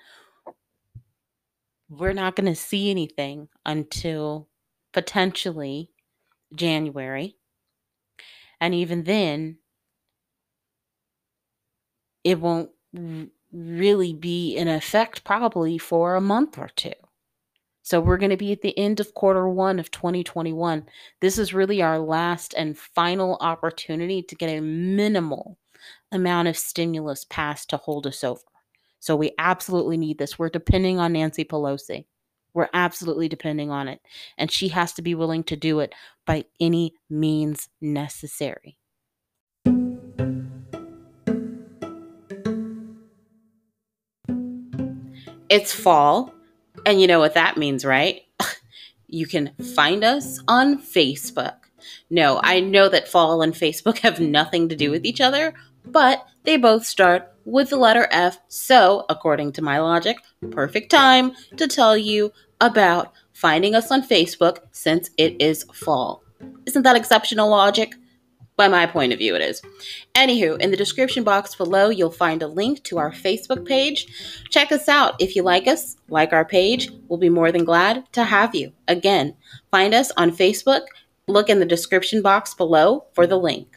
we're 1.90 2.14
not 2.14 2.36
going 2.36 2.52
to 2.52 2.56
see 2.60 2.90
anything 2.90 3.48
until 3.66 4.48
potentially 4.92 5.92
January. 6.56 7.36
And 8.60 8.74
even 8.74 9.04
then, 9.04 9.58
it 12.24 12.40
won't 12.40 12.72
really 13.52 14.14
be 14.14 14.56
in 14.56 14.68
effect 14.68 15.24
probably 15.24 15.78
for 15.78 16.16
a 16.16 16.22
month 16.22 16.58
or 16.58 16.70
two. 16.70 16.94
So 17.86 18.02
we're 18.02 18.18
going 18.18 18.32
to 18.32 18.36
be 18.36 18.52
at 18.52 18.64
the 18.64 18.76
end 18.80 19.00
of 19.00 19.14
quarter 19.14 19.48
one 19.48 19.78
of 19.78 19.92
2021. 19.92 20.88
This 21.22 21.38
is 21.38 21.54
really 21.54 21.84
our 21.84 22.00
last 22.00 22.56
and 22.58 22.76
final 22.76 23.38
opportunity 23.42 24.24
to 24.24 24.34
get 24.34 24.50
a 24.50 24.60
minimal 24.60 25.60
amount 26.12 26.48
of 26.48 26.58
stimulus 26.58 27.28
passed 27.30 27.70
to 27.70 27.78
hold 27.78 28.08
us 28.08 28.24
over. 28.24 28.42
So 29.02 29.16
we 29.16 29.34
absolutely 29.38 29.98
need 29.98 30.18
this. 30.18 30.40
We're 30.40 30.50
depending 30.50 30.98
on 30.98 31.14
Nancy 31.14 31.46
Pelosi. 31.46 32.06
We're 32.56 32.70
absolutely 32.74 33.30
depending 33.30 33.70
on 33.70 33.88
it. 33.88 34.02
And 34.36 34.52
she 34.52 34.70
has 34.70 34.92
to 34.94 35.04
be 35.04 35.14
willing 35.14 35.44
to 35.44 35.56
do 35.56 35.80
it 35.80 35.94
by 36.26 36.46
any 36.60 36.96
means 37.08 37.70
necessary. 37.82 38.80
It's 45.50 45.72
fall, 45.72 46.35
and 46.86 47.02
you 47.02 47.08
know 47.08 47.20
what 47.20 47.34
that 47.34 47.58
means, 47.58 47.84
right? 47.84 48.22
you 49.08 49.28
can 49.28 49.54
find 49.76 50.04
us 50.04 50.40
on 50.48 50.80
Facebook. 50.82 51.56
No, 52.10 52.40
I 52.44 52.60
know 52.60 52.90
that 52.90 53.08
fall 53.08 53.42
and 53.42 53.54
Facebook 53.54 53.98
have 54.00 54.20
nothing 54.20 54.70
to 54.70 54.76
do 54.76 54.92
with 54.92 55.06
each 55.06 55.22
other, 55.22 55.54
but 55.86 56.26
they 56.44 56.58
both 56.58 56.86
start 56.86 57.32
with 57.46 57.70
the 57.70 57.78
letter 57.78 58.08
F. 58.12 58.40
So, 58.48 59.06
according 59.10 59.54
to 59.54 59.62
my 59.62 59.80
logic, 59.80 60.18
perfect 60.52 60.92
time 60.92 61.34
to 61.58 61.68
tell 61.68 61.96
you 61.98 62.32
about 62.62 63.14
finding 63.34 63.76
us 63.76 63.92
on 63.92 64.02
Facebook 64.02 64.60
since 64.72 65.10
it 65.18 65.40
is 65.42 65.64
fall. 65.74 66.24
Isn't 66.66 66.84
that 66.84 66.96
exceptional 66.96 67.50
logic? 67.50 67.96
By 68.58 68.70
my 68.70 68.86
point 68.86 69.12
of 69.12 69.20
view, 69.20 69.36
it 69.36 69.42
is. 69.42 69.62
Anywho, 70.16 70.60
in 70.62 70.72
the 70.72 70.78
description 70.78 71.26
box 71.26 71.56
below, 71.56 71.90
you'll 71.90 72.10
find 72.10 72.42
a 72.42 72.48
link 72.48 72.84
to 72.86 72.98
our 72.98 73.12
Facebook 73.12 73.66
page. 73.68 74.08
Check 74.50 74.72
us 74.72 74.88
out. 74.88 75.16
If 75.20 75.36
you 75.36 75.44
like 75.44 75.68
us, 75.68 75.98
like 76.08 76.32
our 76.32 76.46
page, 76.46 76.90
we'll 77.10 77.20
be 77.20 77.30
more 77.30 77.52
than 77.52 77.66
glad 77.66 78.06
to 78.14 78.24
have 78.24 78.56
you. 78.56 78.72
Again, 78.88 79.36
find 79.72 79.94
us 79.94 80.12
on 80.16 80.32
Facebook. 80.32 80.86
Look 81.28 81.50
in 81.50 81.60
the 81.60 81.66
description 81.66 82.22
box 82.22 82.54
below 82.54 83.06
for 83.14 83.28
the 83.28 83.38
link. 83.38 83.76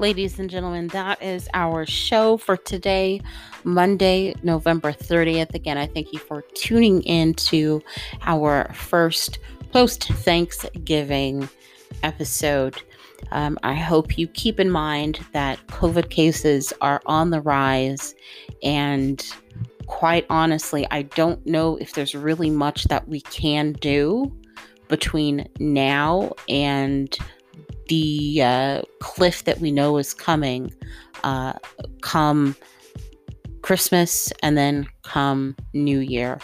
Ladies 0.00 0.38
and 0.38 0.48
gentlemen, 0.48 0.88
that 0.88 1.22
is 1.22 1.46
our 1.52 1.84
show 1.84 2.38
for 2.38 2.56
today, 2.56 3.20
Monday, 3.64 4.34
November 4.42 4.92
30th. 4.92 5.54
Again, 5.54 5.76
I 5.76 5.86
thank 5.86 6.14
you 6.14 6.18
for 6.18 6.40
tuning 6.54 7.02
in 7.02 7.34
to 7.34 7.82
our 8.22 8.72
first 8.72 9.40
post 9.72 10.04
Thanksgiving 10.08 11.46
episode. 12.02 12.80
Um, 13.30 13.58
I 13.62 13.74
hope 13.74 14.16
you 14.16 14.26
keep 14.26 14.58
in 14.58 14.70
mind 14.70 15.20
that 15.32 15.64
COVID 15.66 16.08
cases 16.08 16.72
are 16.80 17.02
on 17.04 17.28
the 17.28 17.42
rise, 17.42 18.14
and 18.62 19.22
quite 19.86 20.24
honestly, 20.30 20.86
I 20.90 21.02
don't 21.02 21.44
know 21.46 21.76
if 21.76 21.92
there's 21.92 22.14
really 22.14 22.48
much 22.48 22.84
that 22.84 23.06
we 23.06 23.20
can 23.20 23.72
do 23.72 24.34
between 24.88 25.46
now 25.58 26.32
and 26.48 27.16
the 27.88 28.42
uh, 28.42 28.82
cliff 29.00 29.44
that 29.44 29.58
we 29.58 29.70
know 29.72 29.96
is 29.98 30.14
coming 30.14 30.72
uh, 31.24 31.54
come 32.02 32.56
Christmas 33.62 34.32
and 34.42 34.56
then 34.56 34.86
come 35.02 35.56
New 35.74 35.98
Year. 35.98 36.38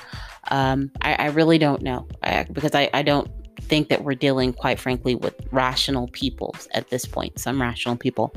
Um, 0.51 0.91
I, 1.03 1.15
I, 1.15 1.27
really 1.27 1.59
don't 1.59 1.83
know 1.83 2.07
I, 2.23 2.45
because 2.53 2.75
I, 2.75 2.89
I 2.95 3.03
don't 3.03 3.29
think 3.63 3.89
that 3.89 4.05
we're 4.05 4.15
dealing, 4.15 4.53
quite 4.53 4.79
frankly, 4.79 5.15
with 5.15 5.35
rational 5.51 6.09
people 6.09 6.55
at 6.73 6.89
this 6.91 7.05
point, 7.05 7.39
some 7.39 7.61
rational 7.61 7.97
people. 7.97 8.33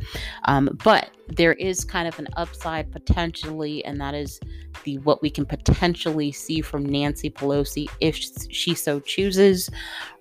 Um, 0.46 0.70
but 0.84 1.12
there 1.28 1.54
is 1.54 1.84
kind 1.84 2.08
of 2.08 2.18
an 2.18 2.28
upside 2.36 2.92
potentially, 2.92 3.86
and 3.86 4.02
that 4.02 4.16
is 4.16 4.40
the 4.84 4.98
what 5.00 5.22
we 5.22 5.30
can 5.30 5.46
potentially 5.46 6.32
see 6.32 6.62
from 6.62 6.86
Nancy 6.86 7.30
Pelosi 7.30 7.88
if 8.00 8.18
she 8.50 8.74
so 8.74 9.00
chooses 9.00 9.70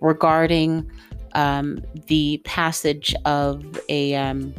regarding 0.01 0.91
um, 1.35 1.83
the 2.07 2.41
passage 2.45 3.15
of 3.25 3.65
a 3.89 4.15
um, 4.15 4.55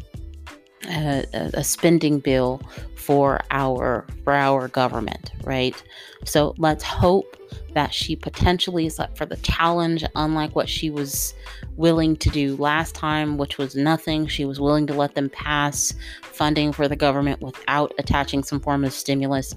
a, 0.88 1.26
a, 1.54 1.64
spending 1.64 2.20
bill 2.20 2.62
for 2.96 3.42
our 3.52 4.06
for 4.24 4.34
our 4.34 4.68
government, 4.68 5.32
right? 5.44 5.82
So 6.26 6.56
let's 6.58 6.84
hope 6.84 7.36
that 7.74 7.94
she 7.94 8.16
potentially 8.16 8.86
is 8.86 9.00
up 9.00 9.18
for 9.18 9.26
the 9.26 9.38
challenge, 9.38 10.04
unlike 10.16 10.56
what 10.56 10.70
she 10.70 10.90
was 10.90 11.34
willing 11.76 12.16
to 12.18 12.30
do 12.30 12.56
last 12.58 12.96
time, 12.96 13.38
which 13.38 13.58
was 13.58 13.76
nothing. 13.76 14.28
She 14.28 14.46
was 14.46 14.60
willing 14.60 14.88
to 14.88 14.94
let 14.94 15.16
them 15.16 15.30
pass 15.30 15.94
funding 16.22 16.72
for 16.72 16.88
the 16.88 16.96
government 16.96 17.42
without 17.42 17.94
attaching 17.98 18.44
some 18.44 18.60
form 18.60 18.84
of 18.84 18.94
stimulus. 18.94 19.56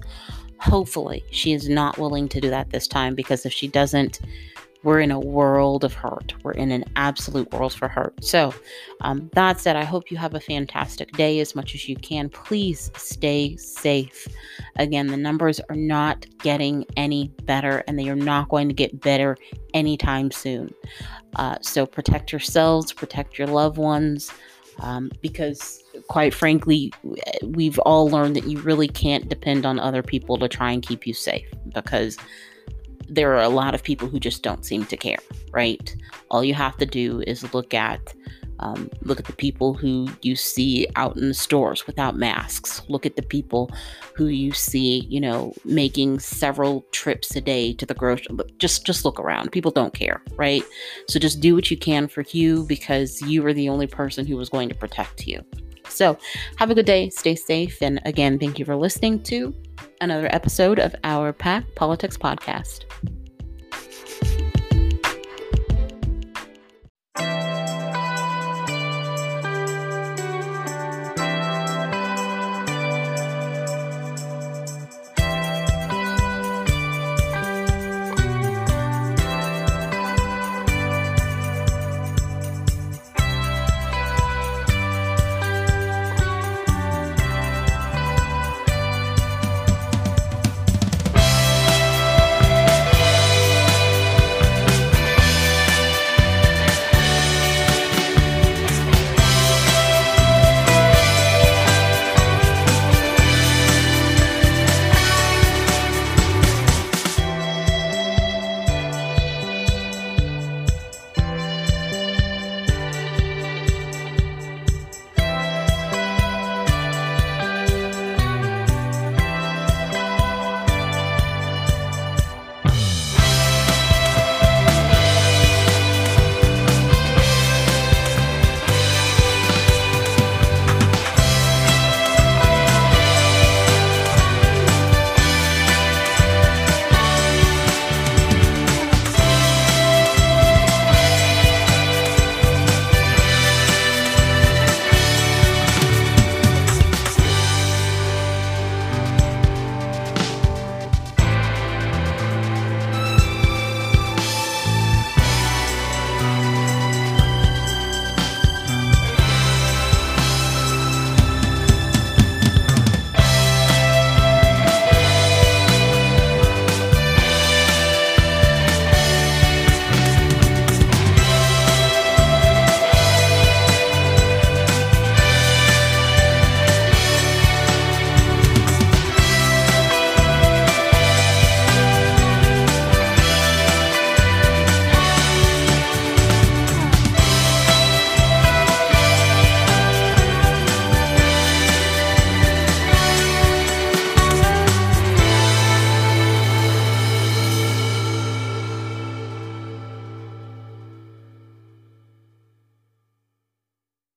Hopefully, 0.59 1.23
she 1.31 1.53
is 1.53 1.67
not 1.67 1.97
willing 1.97 2.29
to 2.29 2.39
do 2.39 2.49
that 2.49 2.69
this 2.69 2.87
time 2.87 3.15
because 3.15 3.45
if 3.45 3.51
she 3.51 3.67
doesn't, 3.67 4.19
we're 4.83 4.99
in 4.99 5.11
a 5.11 5.19
world 5.19 5.83
of 5.83 5.93
hurt. 5.93 6.33
We're 6.43 6.51
in 6.51 6.71
an 6.71 6.83
absolute 6.95 7.51
world 7.53 7.73
for 7.73 7.87
hurt. 7.87 8.23
So, 8.23 8.53
um, 9.01 9.29
that 9.33 9.59
said, 9.59 9.75
I 9.75 9.83
hope 9.83 10.11
you 10.11 10.17
have 10.17 10.35
a 10.35 10.39
fantastic 10.39 11.11
day 11.13 11.39
as 11.39 11.55
much 11.55 11.73
as 11.73 11.87
you 11.87 11.95
can. 11.95 12.29
Please 12.29 12.91
stay 12.97 13.55
safe. 13.55 14.27
Again, 14.75 15.07
the 15.07 15.17
numbers 15.17 15.59
are 15.69 15.75
not 15.75 16.25
getting 16.39 16.85
any 16.97 17.29
better 17.43 17.83
and 17.87 17.97
they 17.97 18.09
are 18.09 18.15
not 18.15 18.49
going 18.49 18.67
to 18.67 18.73
get 18.73 18.99
better 18.99 19.37
anytime 19.73 20.31
soon. 20.31 20.73
Uh, 21.37 21.57
so, 21.61 21.85
protect 21.85 22.31
yourselves, 22.31 22.91
protect 22.91 23.37
your 23.37 23.47
loved 23.47 23.77
ones. 23.77 24.31
Um, 24.79 25.11
because 25.21 25.83
quite 26.07 26.33
frankly, 26.33 26.91
we've 27.43 27.77
all 27.79 28.09
learned 28.09 28.35
that 28.35 28.47
you 28.47 28.59
really 28.61 28.87
can't 28.87 29.29
depend 29.29 29.67
on 29.67 29.79
other 29.79 30.01
people 30.01 30.35
to 30.39 30.47
try 30.47 30.71
and 30.71 30.81
keep 30.81 31.05
you 31.05 31.13
safe 31.13 31.45
because 31.75 32.17
there 33.13 33.33
are 33.35 33.41
a 33.41 33.49
lot 33.49 33.75
of 33.75 33.83
people 33.83 34.07
who 34.07 34.19
just 34.19 34.41
don't 34.41 34.65
seem 34.65 34.85
to 34.85 34.97
care, 34.97 35.19
right? 35.51 35.95
All 36.31 36.43
you 36.43 36.53
have 36.53 36.77
to 36.77 36.85
do 36.85 37.21
is 37.27 37.53
look 37.53 37.73
at 37.73 38.13
um, 38.63 38.89
look 39.01 39.19
at 39.19 39.25
the 39.25 39.33
people 39.33 39.73
who 39.73 40.07
you 40.21 40.37
see 40.37 40.87
out 40.95 41.17
in 41.17 41.27
the 41.27 41.33
stores 41.33 41.85
without 41.85 42.15
masks. 42.15 42.81
Look 42.87 43.05
at 43.05 43.17
the 43.17 43.21
people 43.21 43.69
who 44.15 44.27
you 44.27 44.53
see, 44.53 45.05
you 45.09 45.19
know, 45.19 45.53
making 45.65 46.19
several 46.19 46.85
trips 46.91 47.35
a 47.35 47.41
day 47.41 47.73
to 47.73 47.85
the 47.85 47.93
grocery. 47.93 48.37
Just 48.59 48.85
just 48.85 49.03
look 49.03 49.19
around. 49.19 49.51
People 49.51 49.71
don't 49.71 49.93
care, 49.93 50.23
right? 50.35 50.63
So 51.09 51.19
just 51.19 51.41
do 51.41 51.55
what 51.55 51.69
you 51.69 51.77
can 51.77 52.07
for 52.07 52.23
you 52.29 52.63
because 52.63 53.21
you 53.23 53.45
are 53.45 53.53
the 53.53 53.67
only 53.67 53.87
person 53.87 54.25
who 54.25 54.39
is 54.39 54.49
going 54.49 54.69
to 54.69 54.75
protect 54.75 55.27
you. 55.27 55.43
So 55.89 56.17
have 56.55 56.71
a 56.71 56.75
good 56.75 56.85
day. 56.85 57.09
Stay 57.09 57.35
safe. 57.35 57.81
And 57.81 58.01
again, 58.05 58.39
thank 58.39 58.59
you 58.59 58.65
for 58.65 58.77
listening 58.77 59.21
to 59.23 59.53
another 59.99 60.29
episode 60.31 60.79
of 60.79 60.95
our 61.03 61.33
PAC 61.33 61.75
Politics 61.75 62.17
Podcast. 62.17 62.85